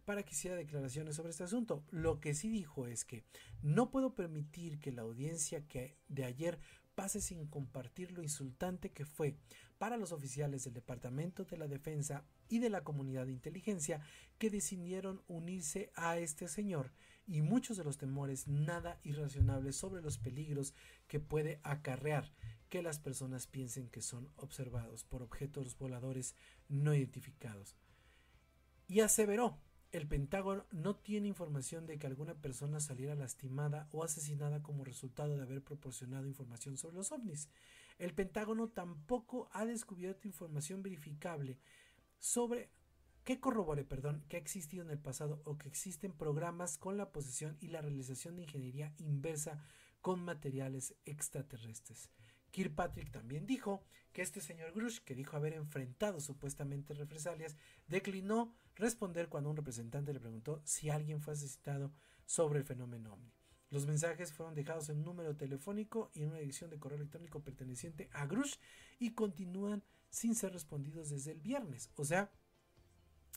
para 0.05 0.23
que 0.23 0.31
hiciera 0.31 0.55
declaraciones 0.55 1.15
sobre 1.15 1.29
este 1.29 1.43
asunto. 1.43 1.83
Lo 1.91 2.19
que 2.19 2.33
sí 2.33 2.49
dijo 2.49 2.87
es 2.87 3.05
que 3.05 3.23
no 3.61 3.91
puedo 3.91 4.15
permitir 4.15 4.79
que 4.79 4.91
la 4.91 5.03
audiencia 5.03 5.67
que 5.67 5.97
de 6.07 6.23
ayer 6.23 6.59
pase 6.95 7.21
sin 7.21 7.45
compartir 7.45 8.11
lo 8.11 8.23
insultante 8.23 8.91
que 8.91 9.05
fue 9.05 9.35
para 9.79 9.97
los 9.97 10.11
oficiales 10.11 10.65
del 10.65 10.73
Departamento 10.73 11.45
de 11.45 11.57
la 11.57 11.67
Defensa 11.67 12.23
y 12.49 12.59
de 12.59 12.69
la 12.69 12.83
comunidad 12.83 13.25
de 13.25 13.31
inteligencia 13.31 14.01
que 14.37 14.51
decidieron 14.51 15.23
unirse 15.27 15.91
a 15.95 16.19
este 16.19 16.47
señor 16.47 16.91
y 17.25 17.41
muchos 17.41 17.77
de 17.77 17.85
los 17.85 17.97
temores 17.97 18.47
nada 18.47 18.99
irracionables 19.03 19.77
sobre 19.77 20.01
los 20.01 20.17
peligros 20.17 20.73
que 21.07 21.19
puede 21.19 21.59
acarrear 21.63 22.31
que 22.69 22.83
las 22.83 22.99
personas 22.99 23.47
piensen 23.47 23.89
que 23.89 24.01
son 24.01 24.29
observados 24.35 25.05
por 25.05 25.23
objetos 25.23 25.77
voladores 25.77 26.35
no 26.67 26.93
identificados. 26.93 27.75
Y 28.87 28.99
aseveró, 28.99 29.59
el 29.91 30.07
Pentágono 30.07 30.65
no 30.71 30.95
tiene 30.95 31.27
información 31.27 31.87
de 31.87 31.97
que 31.97 32.05
alguna 32.05 32.35
persona 32.35 32.79
saliera 32.79 33.15
lastimada 33.15 33.87
o 33.91 34.03
asesinada 34.03 34.61
como 34.61 34.83
resultado 34.83 35.35
de 35.35 35.43
haber 35.43 35.63
proporcionado 35.63 36.27
información 36.27 36.77
sobre 36.77 36.97
los 36.97 37.11
ovnis. 37.11 37.49
El 37.99 38.13
Pentágono 38.13 38.69
tampoco 38.69 39.49
ha 39.51 39.65
descubierto 39.65 40.27
información 40.27 40.81
verificable 40.81 41.59
sobre 42.17 42.71
que 43.25 43.39
corrobore, 43.39 43.83
perdón, 43.83 44.23
que 44.29 44.37
ha 44.37 44.39
existido 44.39 44.83
en 44.83 44.89
el 44.89 44.99
pasado 44.99 45.41
o 45.43 45.57
que 45.57 45.67
existen 45.67 46.13
programas 46.13 46.77
con 46.77 46.97
la 46.97 47.11
posesión 47.11 47.57
y 47.59 47.67
la 47.67 47.81
realización 47.81 48.37
de 48.37 48.43
ingeniería 48.43 48.93
inversa 48.97 49.61
con 50.01 50.23
materiales 50.23 50.95
extraterrestres. 51.05 52.09
Kirkpatrick 52.51 53.11
también 53.11 53.45
dijo 53.45 53.83
que 54.13 54.21
este 54.21 54.41
señor 54.41 54.71
Grush, 54.73 54.99
que 54.99 55.13
dijo 55.13 55.35
haber 55.35 55.53
enfrentado 55.53 56.19
supuestamente 56.19 56.93
represalias, 56.93 57.57
declinó 57.87 58.55
responder 58.75 59.29
cuando 59.29 59.49
un 59.49 59.57
representante 59.57 60.13
le 60.13 60.19
preguntó 60.19 60.61
si 60.63 60.89
alguien 60.89 61.21
fue 61.21 61.33
asesinado 61.33 61.93
sobre 62.25 62.59
el 62.59 62.65
fenómeno 62.65 63.13
OVNI. 63.13 63.38
Los 63.69 63.85
mensajes 63.85 64.33
fueron 64.33 64.55
dejados 64.55 64.89
en 64.89 64.97
un 64.97 65.05
número 65.05 65.35
telefónico 65.35 66.11
y 66.13 66.23
en 66.23 66.29
una 66.29 66.39
dirección 66.39 66.69
de 66.69 66.79
correo 66.79 66.97
electrónico 66.97 67.41
perteneciente 67.41 68.09
a 68.13 68.25
Grush 68.25 68.55
y 68.97 69.13
continúan 69.13 69.83
sin 70.09 70.33
ser 70.35 70.53
respondidos 70.53 71.09
desde 71.09 71.31
el 71.31 71.39
viernes. 71.39 71.91
O 71.95 72.03
sea, 72.03 72.31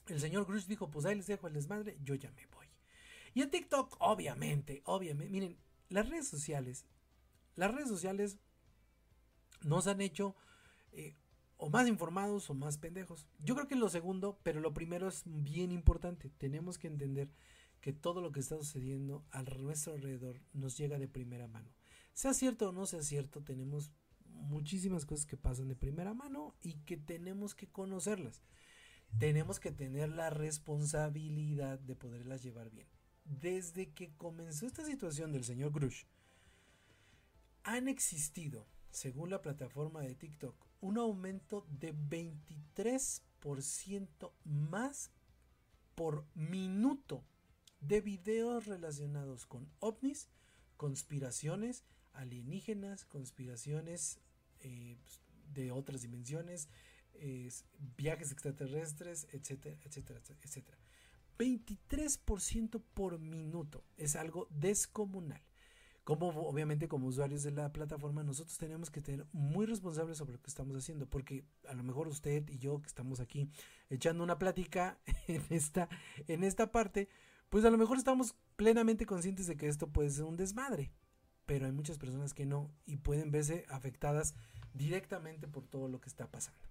el 0.09 0.20
señor 0.20 0.47
Grush 0.47 0.66
dijo, 0.66 0.91
pues 0.91 1.05
ahí 1.05 1.16
les 1.16 1.26
dejo 1.26 1.47
el 1.47 1.55
desmadre, 1.55 1.99
yo 2.03 2.14
ya 2.14 2.30
me 2.33 2.47
voy. 2.47 2.66
Y 3.35 3.43
en 3.43 3.51
TikTok, 3.51 3.97
obviamente, 4.01 4.83
obviamente, 4.85 5.30
miren, 5.30 5.59
las 5.89 6.09
redes 6.09 6.28
sociales, 6.28 6.87
las 7.55 7.72
redes 7.74 7.89
sociales 7.89 8.39
nos 9.62 9.87
han 9.87 10.01
hecho 10.01 10.35
eh, 10.93 11.14
o 11.57 11.70
más 11.70 11.87
informados 11.87 12.51
o 12.51 12.55
más 12.55 12.78
pendejos. 12.78 13.26
Yo 13.39 13.55
creo 13.55 13.68
que 13.68 13.76
lo 13.76 13.89
segundo, 13.89 14.39
pero 14.43 14.61
lo 14.61 14.74
primero 14.74 15.09
es 15.09 15.22
bien 15.26 15.70
importante. 15.70 16.30
Tenemos 16.30 16.78
que 16.78 16.89
entender 16.89 17.30
que 17.83 17.93
todo 17.93 18.22
lo 18.22 18.33
que 18.33 18.41
está 18.41 18.57
sucediendo 18.57 19.26
a 19.33 19.43
nuestro 19.43 19.93
alrededor 19.93 20.41
nos 20.55 20.78
llega 20.78 20.99
de 21.01 21.09
primera 21.09 21.49
mano. 21.49 21.68
Sea 22.14 22.33
cierto 22.33 22.68
o 22.68 22.72
no 22.72 22.87
sea 22.87 23.03
cierto, 23.03 23.43
tenemos 23.43 23.91
muchísimas 24.24 25.05
cosas 25.05 25.26
que 25.26 25.37
pasan 25.37 25.66
de 25.66 25.74
primera 25.74 26.14
mano 26.14 26.55
y 26.62 26.74
que 26.85 26.97
tenemos 26.97 27.57
que 27.57 27.66
conocerlas. 27.66 28.41
Tenemos 29.18 29.59
que 29.59 29.72
tener 29.72 30.11
la 30.11 30.30
responsabilidad 30.30 31.80
de 31.80 31.97
poderlas 31.97 32.45
llevar 32.45 32.70
bien. 32.70 32.87
Desde 33.24 33.91
que 33.91 34.14
comenzó 34.14 34.66
esta 34.66 34.87
situación 34.87 35.33
del 35.33 35.43
señor 35.43 35.72
Grush, 35.72 36.05
han 37.64 37.89
existido, 37.89 38.68
según 38.93 39.28
la 39.28 39.43
plataforma 39.43 40.03
de 40.03 40.14
TikTok, 40.14 40.55
un 40.80 40.99
aumento 40.99 41.66
de 41.68 41.93
23% 41.95 44.33
más 44.45 45.11
por 45.97 46.24
minuto 46.35 47.24
de 47.83 48.01
videos 48.01 48.66
relacionados 48.66 49.47
con 49.47 49.68
ovnis, 49.80 50.28
conspiraciones 50.76 51.85
alienígenas, 52.14 53.05
conspiraciones 53.05 54.18
eh, 54.61 54.97
pues, 55.03 55.20
de 55.53 55.70
otras 55.70 56.03
dimensiones, 56.03 56.68
viajes 57.97 58.33
extraterrestres, 58.33 59.28
etcétera, 59.33 59.76
etcétera, 59.85 60.20
etcétera. 60.43 60.78
23% 61.39 62.83
por 62.95 63.18
minuto 63.18 63.85
es 63.97 64.16
algo 64.16 64.49
descomunal. 64.51 65.43
Como 66.05 66.28
obviamente 66.28 66.89
como 66.89 67.07
usuarios 67.07 67.45
de 67.45 67.53
la 67.53 67.72
plataforma 67.72 68.24
nosotros 68.24 68.59
tenemos 68.59 68.91
que 68.91 69.01
tener 69.01 69.24
muy 69.33 69.66
responsables 69.66 70.18
sobre 70.18 70.33
lo 70.33 70.41
que 70.41 70.51
estamos 70.51 70.76
haciendo, 70.76 71.09
porque 71.09 71.45
a 71.68 71.74
lo 71.74 71.85
mejor 71.85 72.09
usted 72.09 72.49
y 72.49 72.59
yo 72.59 72.80
que 72.80 72.89
estamos 72.89 73.20
aquí 73.20 73.49
echando 73.89 74.24
una 74.24 74.39
plática 74.39 74.99
en 75.28 75.45
esta, 75.51 75.89
en 76.26 76.43
esta 76.43 76.72
parte, 76.72 77.09
pues 77.53 77.66
a 77.66 77.70
lo 77.70 77.76
mejor 77.76 77.98
estamos 77.98 78.34
plenamente 78.57 79.05
conscientes 79.05 79.46
de 79.46 79.59
que 79.59 79.68
esto 79.68 79.86
puede 79.86 80.09
ser 80.09 80.24
un 80.24 80.38
desmadre, 80.38 80.90
pero 81.44 81.66
hay 81.66 81.72
muchas 81.72 81.98
personas 81.98 82.32
que 82.32 82.46
no 82.46 82.72
y 82.86 82.96
pueden 82.96 83.30
verse 83.30 83.66
afectadas 83.68 84.34
directamente 84.72 85.46
por 85.48 85.66
todo 85.66 85.86
lo 85.86 86.00
que 86.00 86.09
está 86.09 86.30
pasando. 86.30 86.66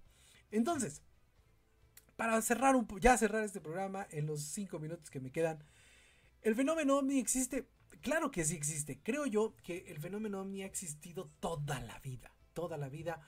Entonces, 0.50 1.00
para 2.16 2.42
cerrar 2.42 2.74
un, 2.74 2.88
ya 2.98 3.16
cerrar 3.16 3.44
este 3.44 3.60
programa 3.60 4.08
en 4.10 4.26
los 4.26 4.42
cinco 4.42 4.80
minutos 4.80 5.08
que 5.08 5.20
me 5.20 5.30
quedan, 5.30 5.62
el 6.40 6.56
fenómeno 6.56 6.98
ovni 6.98 7.20
existe. 7.20 7.68
Claro 8.00 8.32
que 8.32 8.44
sí 8.44 8.56
existe. 8.56 8.98
Creo 9.04 9.26
yo 9.26 9.54
que 9.62 9.84
el 9.86 10.00
fenómeno 10.00 10.40
ovni 10.40 10.64
ha 10.64 10.66
existido 10.66 11.30
toda 11.38 11.80
la 11.80 12.00
vida, 12.00 12.34
toda 12.54 12.76
la 12.76 12.88
vida. 12.88 13.20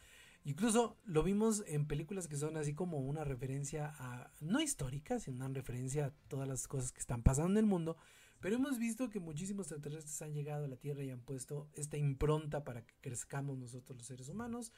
Incluso 0.46 0.98
lo 1.04 1.22
vimos 1.22 1.64
en 1.66 1.86
películas 1.86 2.28
que 2.28 2.36
son 2.36 2.58
así 2.58 2.74
como 2.74 2.98
una 2.98 3.24
referencia 3.24 3.94
a, 3.98 4.30
no 4.40 4.60
histórica, 4.60 5.18
sino 5.18 5.36
una 5.36 5.54
referencia 5.54 6.06
a 6.06 6.10
todas 6.28 6.46
las 6.46 6.68
cosas 6.68 6.92
que 6.92 7.00
están 7.00 7.22
pasando 7.22 7.52
en 7.52 7.64
el 7.64 7.66
mundo. 7.66 7.96
Pero 8.40 8.56
hemos 8.56 8.78
visto 8.78 9.08
que 9.08 9.20
muchísimos 9.20 9.66
extraterrestres 9.66 10.20
han 10.20 10.34
llegado 10.34 10.66
a 10.66 10.68
la 10.68 10.76
Tierra 10.76 11.02
y 11.02 11.08
han 11.08 11.20
puesto 11.20 11.70
esta 11.72 11.96
impronta 11.96 12.62
para 12.62 12.84
que 12.84 12.94
crezcamos 13.00 13.56
nosotros 13.56 13.96
los 13.96 14.06
seres 14.06 14.28
humanos. 14.28 14.70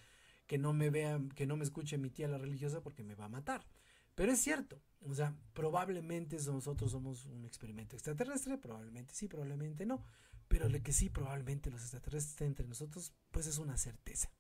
Que 0.47 0.57
no 0.57 0.73
me 0.73 0.91
vean, 0.91 1.31
que 1.31 1.47
no 1.47 1.57
me 1.57 1.65
escuche 1.65 1.99
mi 1.99 2.11
tía 2.11 2.29
la 2.29 2.39
religiosa 2.39 2.81
porque 2.81 3.03
me 3.03 3.17
va 3.17 3.25
a 3.25 3.29
matar. 3.29 3.67
Pero 4.15 4.31
es 4.31 4.39
cierto, 4.39 4.81
o 5.01 5.15
sea, 5.15 5.37
probablemente 5.53 6.37
nosotros 6.47 6.93
somos 6.93 7.27
un 7.27 7.45
experimento 7.45 7.97
extraterrestre, 7.97 8.57
probablemente 8.57 9.15
sí, 9.15 9.27
probablemente 9.27 9.85
no. 9.85 10.05
Pero 10.47 10.69
lo 10.69 10.81
que 10.81 10.93
sí, 10.93 11.11
probablemente 11.11 11.71
los 11.71 11.83
extraterrestres 11.83 12.31
estén 12.31 12.47
entre 12.49 12.69
nosotros, 12.69 13.13
pues 13.33 13.49
es 13.49 13.59
una 13.59 13.77
certeza. 13.77 14.31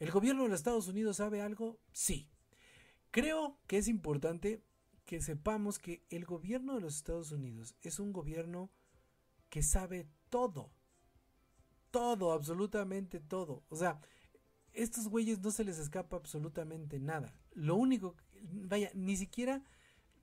¿El 0.00 0.10
gobierno 0.10 0.44
de 0.44 0.48
los 0.48 0.60
Estados 0.60 0.88
Unidos 0.88 1.18
sabe 1.18 1.42
algo? 1.42 1.78
Sí. 1.92 2.28
Creo 3.10 3.58
que 3.66 3.76
es 3.76 3.86
importante 3.86 4.64
que 5.04 5.20
sepamos 5.20 5.78
que 5.78 6.04
el 6.08 6.24
gobierno 6.24 6.74
de 6.74 6.80
los 6.80 6.96
Estados 6.96 7.32
Unidos 7.32 7.74
es 7.82 8.00
un 8.00 8.12
gobierno 8.12 8.70
que 9.50 9.62
sabe 9.62 10.08
todo. 10.30 10.70
Todo, 11.90 12.32
absolutamente 12.32 13.20
todo. 13.20 13.62
O 13.68 13.76
sea, 13.76 14.00
estos 14.72 15.08
güeyes 15.08 15.40
no 15.40 15.50
se 15.50 15.64
les 15.64 15.78
escapa 15.78 16.16
absolutamente 16.16 16.98
nada. 16.98 17.34
Lo 17.52 17.76
único, 17.76 18.16
vaya, 18.40 18.90
ni 18.94 19.16
siquiera 19.16 19.62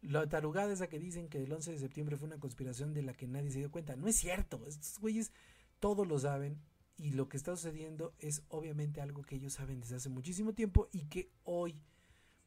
la 0.02 0.28
tarugada 0.28 0.74
esa 0.74 0.88
que 0.88 0.98
dicen 0.98 1.30
que 1.30 1.44
el 1.44 1.54
11 1.54 1.74
de 1.74 1.80
septiembre 1.80 2.18
fue 2.18 2.28
una 2.28 2.40
conspiración 2.40 2.94
de 2.94 3.04
la 3.04 3.14
que 3.14 3.28
nadie 3.28 3.52
se 3.52 3.60
dio 3.60 3.72
cuenta. 3.72 3.96
No 3.96 4.08
es 4.08 4.16
cierto. 4.16 4.66
Estos 4.66 4.98
güeyes 5.00 5.32
todo 5.80 6.04
lo 6.04 6.18
saben 6.18 6.60
y 6.98 7.12
lo 7.12 7.30
que 7.30 7.38
está 7.38 7.56
sucediendo 7.56 8.14
es 8.20 8.44
obviamente 8.50 9.02
algo 9.02 9.22
que 9.22 9.36
ellos 9.36 9.54
saben 9.54 9.80
desde 9.80 9.96
hace 9.96 10.10
muchísimo 10.10 10.54
tiempo 10.54 10.90
y 10.92 11.06
que 11.06 11.32
hoy 11.44 11.80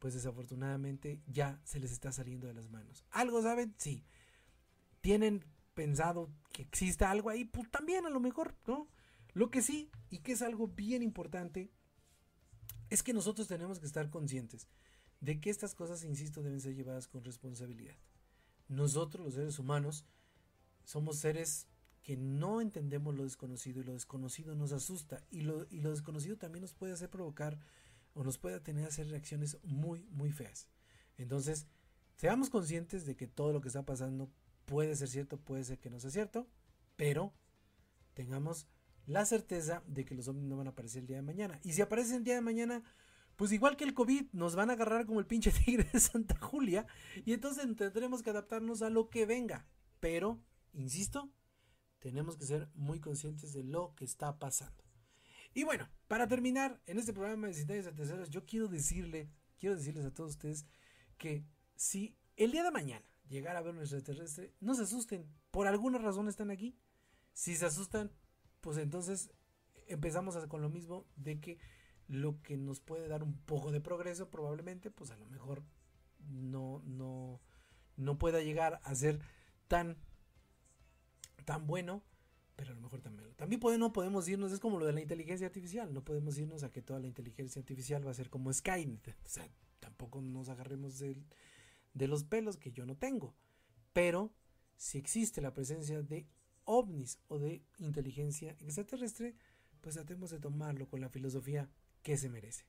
pues 0.00 0.14
desafortunadamente 0.14 1.20
ya 1.26 1.60
se 1.62 1.78
les 1.78 1.92
está 1.92 2.10
saliendo 2.10 2.46
de 2.46 2.54
las 2.54 2.70
manos. 2.70 3.04
¿Algo 3.10 3.42
saben? 3.42 3.74
Sí. 3.76 4.02
¿Tienen 5.02 5.44
pensado 5.74 6.30
que 6.52 6.62
exista 6.62 7.10
algo 7.10 7.28
ahí? 7.28 7.44
Pues 7.44 7.70
también 7.70 8.06
a 8.06 8.10
lo 8.10 8.18
mejor, 8.18 8.56
¿no? 8.66 8.88
Lo 9.34 9.50
que 9.50 9.62
sí, 9.62 9.90
y 10.08 10.18
que 10.18 10.32
es 10.32 10.42
algo 10.42 10.68
bien 10.68 11.02
importante, 11.02 11.70
es 12.88 13.02
que 13.02 13.12
nosotros 13.12 13.46
tenemos 13.46 13.78
que 13.78 13.86
estar 13.86 14.10
conscientes 14.10 14.68
de 15.20 15.38
que 15.38 15.50
estas 15.50 15.74
cosas, 15.74 16.02
insisto, 16.02 16.42
deben 16.42 16.60
ser 16.60 16.74
llevadas 16.74 17.06
con 17.06 17.22
responsabilidad. 17.22 17.96
Nosotros, 18.68 19.26
los 19.26 19.34
seres 19.34 19.58
humanos, 19.58 20.06
somos 20.84 21.18
seres 21.18 21.68
que 22.10 22.16
no 22.16 22.60
entendemos 22.60 23.14
lo 23.14 23.22
desconocido 23.22 23.80
y 23.80 23.84
lo 23.84 23.92
desconocido 23.92 24.56
nos 24.56 24.72
asusta 24.72 25.22
y 25.30 25.42
lo, 25.42 25.68
y 25.70 25.78
lo 25.78 25.90
desconocido 25.90 26.36
también 26.36 26.62
nos 26.62 26.74
puede 26.74 26.92
hacer 26.92 27.08
provocar 27.08 27.56
o 28.14 28.24
nos 28.24 28.36
puede 28.36 28.58
tener 28.58 28.84
a 28.84 28.88
hacer 28.88 29.08
reacciones 29.08 29.58
muy, 29.62 30.02
muy 30.10 30.32
feas. 30.32 30.66
Entonces, 31.18 31.68
seamos 32.16 32.50
conscientes 32.50 33.06
de 33.06 33.14
que 33.14 33.28
todo 33.28 33.52
lo 33.52 33.60
que 33.60 33.68
está 33.68 33.84
pasando 33.86 34.28
puede 34.64 34.96
ser 34.96 35.06
cierto, 35.06 35.38
puede 35.38 35.62
ser 35.62 35.78
que 35.78 35.88
no 35.88 36.00
sea 36.00 36.10
cierto, 36.10 36.48
pero 36.96 37.32
tengamos 38.14 38.66
la 39.06 39.24
certeza 39.24 39.84
de 39.86 40.04
que 40.04 40.16
los 40.16 40.26
ovnis 40.26 40.48
no 40.48 40.56
van 40.56 40.66
a 40.66 40.70
aparecer 40.70 41.02
el 41.02 41.06
día 41.06 41.18
de 41.18 41.22
mañana. 41.22 41.60
Y 41.62 41.74
si 41.74 41.80
aparecen 41.80 42.16
el 42.16 42.24
día 42.24 42.34
de 42.34 42.40
mañana, 42.40 42.82
pues 43.36 43.52
igual 43.52 43.76
que 43.76 43.84
el 43.84 43.94
COVID, 43.94 44.32
nos 44.32 44.56
van 44.56 44.70
a 44.70 44.72
agarrar 44.72 45.06
como 45.06 45.20
el 45.20 45.26
pinche 45.26 45.52
tigre 45.64 45.88
de 45.92 46.00
Santa 46.00 46.36
Julia 46.40 46.88
y 47.24 47.34
entonces 47.34 47.64
tendremos 47.76 48.24
que 48.24 48.30
adaptarnos 48.30 48.82
a 48.82 48.90
lo 48.90 49.10
que 49.10 49.26
venga. 49.26 49.64
Pero, 50.00 50.42
insisto, 50.72 51.30
tenemos 52.00 52.36
que 52.36 52.46
ser 52.46 52.68
muy 52.74 53.00
conscientes 53.00 53.52
de 53.52 53.62
lo 53.62 53.94
que 53.94 54.04
está 54.04 54.38
pasando. 54.38 54.82
Y 55.54 55.64
bueno, 55.64 55.88
para 56.08 56.28
terminar, 56.28 56.80
en 56.86 56.98
este 56.98 57.12
programa 57.12 57.46
de 57.46 57.54
Cintayas 57.54 57.86
a 57.86 57.94
Terceros, 57.94 58.30
yo 58.30 58.46
quiero 58.46 58.68
decirle, 58.68 59.30
quiero 59.58 59.76
decirles 59.76 60.04
a 60.04 60.14
todos 60.14 60.30
ustedes 60.30 60.66
que 61.18 61.44
si 61.74 62.16
el 62.36 62.52
día 62.52 62.62
de 62.64 62.70
mañana 62.70 63.04
llegara 63.28 63.58
a 63.58 63.62
ver 63.62 63.74
un 63.74 63.80
extraterrestre, 63.80 64.54
no 64.60 64.74
se 64.74 64.82
asusten, 64.82 65.26
por 65.50 65.66
alguna 65.66 65.98
razón 65.98 66.28
están 66.28 66.50
aquí. 66.50 66.76
Si 67.32 67.56
se 67.56 67.66
asustan, 67.66 68.12
pues 68.60 68.76
entonces 68.78 69.30
empezamos 69.86 70.36
con 70.46 70.62
lo 70.62 70.68
mismo 70.68 71.06
de 71.16 71.40
que 71.40 71.58
lo 72.06 72.42
que 72.42 72.56
nos 72.56 72.80
puede 72.80 73.08
dar 73.08 73.22
un 73.22 73.36
poco 73.38 73.70
de 73.70 73.80
progreso 73.80 74.30
probablemente, 74.30 74.90
pues 74.90 75.10
a 75.10 75.16
lo 75.16 75.26
mejor 75.26 75.62
no, 76.28 76.82
no, 76.84 77.40
no 77.96 78.18
pueda 78.18 78.40
llegar 78.40 78.80
a 78.82 78.94
ser 78.94 79.20
tan, 79.68 79.96
tan 81.44 81.66
bueno 81.66 82.02
pero 82.60 82.72
a 82.72 82.74
lo 82.74 82.82
mejor 82.82 83.00
también. 83.00 83.32
También 83.36 83.58
no 83.78 83.90
podemos 83.90 84.28
irnos, 84.28 84.52
es 84.52 84.60
como 84.60 84.78
lo 84.78 84.84
de 84.84 84.92
la 84.92 85.00
inteligencia 85.00 85.46
artificial, 85.46 85.94
no 85.94 86.04
podemos 86.04 86.36
irnos 86.36 86.62
a 86.62 86.70
que 86.70 86.82
toda 86.82 87.00
la 87.00 87.06
inteligencia 87.06 87.58
artificial 87.58 88.06
va 88.06 88.10
a 88.10 88.14
ser 88.14 88.28
como 88.28 88.52
Skynet. 88.52 89.16
O 89.24 89.28
sea, 89.28 89.48
tampoco 89.78 90.20
nos 90.20 90.50
agarremos 90.50 90.98
de, 90.98 91.16
de 91.94 92.06
los 92.06 92.24
pelos 92.24 92.58
que 92.58 92.70
yo 92.70 92.84
no 92.84 92.98
tengo. 92.98 93.34
Pero 93.94 94.34
si 94.76 94.98
existe 94.98 95.40
la 95.40 95.54
presencia 95.54 96.02
de 96.02 96.26
ovnis 96.66 97.18
o 97.28 97.38
de 97.38 97.62
inteligencia 97.78 98.50
extraterrestre, 98.60 99.34
pues 99.80 99.94
tratemos 99.94 100.28
de 100.28 100.38
tomarlo 100.38 100.86
con 100.86 101.00
la 101.00 101.08
filosofía 101.08 101.70
que 102.02 102.18
se 102.18 102.28
merece. 102.28 102.66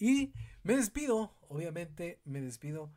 Y 0.00 0.32
me 0.64 0.74
despido, 0.74 1.36
obviamente 1.48 2.20
me 2.24 2.40
despido 2.40 2.90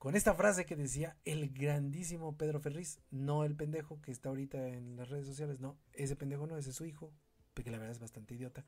con 0.00 0.16
esta 0.16 0.32
frase 0.32 0.64
que 0.64 0.76
decía 0.76 1.18
el 1.26 1.50
grandísimo 1.50 2.34
Pedro 2.38 2.58
Ferriz, 2.58 3.02
no 3.10 3.44
el 3.44 3.54
pendejo 3.54 4.00
que 4.00 4.10
está 4.10 4.30
ahorita 4.30 4.68
en 4.68 4.96
las 4.96 5.10
redes 5.10 5.26
sociales, 5.26 5.60
no, 5.60 5.76
ese 5.92 6.16
pendejo 6.16 6.46
no, 6.46 6.56
ese 6.56 6.70
es 6.70 6.76
su 6.76 6.86
hijo, 6.86 7.12
porque 7.52 7.70
la 7.70 7.76
verdad 7.76 7.92
es 7.92 8.00
bastante 8.00 8.34
idiota. 8.34 8.64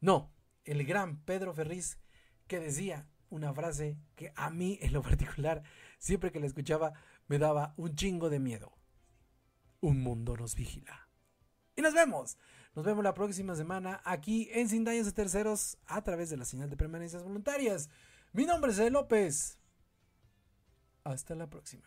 No, 0.00 0.30
el 0.64 0.86
gran 0.86 1.18
Pedro 1.24 1.52
Ferriz 1.52 1.98
que 2.46 2.60
decía 2.60 3.08
una 3.28 3.52
frase 3.52 3.98
que 4.14 4.32
a 4.36 4.50
mí 4.50 4.78
en 4.80 4.92
lo 4.92 5.02
particular, 5.02 5.64
siempre 5.98 6.30
que 6.30 6.38
la 6.38 6.46
escuchaba, 6.46 6.92
me 7.26 7.40
daba 7.40 7.74
un 7.76 7.96
chingo 7.96 8.30
de 8.30 8.38
miedo. 8.38 8.72
Un 9.80 10.00
mundo 10.00 10.36
nos 10.36 10.54
vigila. 10.54 11.08
Y 11.74 11.82
nos 11.82 11.92
vemos. 11.92 12.38
Nos 12.76 12.84
vemos 12.84 13.02
la 13.02 13.14
próxima 13.14 13.56
semana 13.56 14.00
aquí 14.04 14.48
en 14.52 14.68
Sin 14.68 14.84
Daños 14.84 15.06
de 15.06 15.12
Terceros 15.12 15.76
a 15.86 16.04
través 16.04 16.30
de 16.30 16.36
la 16.36 16.44
señal 16.44 16.70
de 16.70 16.76
permanencias 16.76 17.24
voluntarias. 17.24 17.90
Mi 18.32 18.46
nombre 18.46 18.70
es 18.70 18.92
López. 18.92 19.58
Hasta 21.08 21.34
la 21.34 21.46
próxima. 21.46 21.82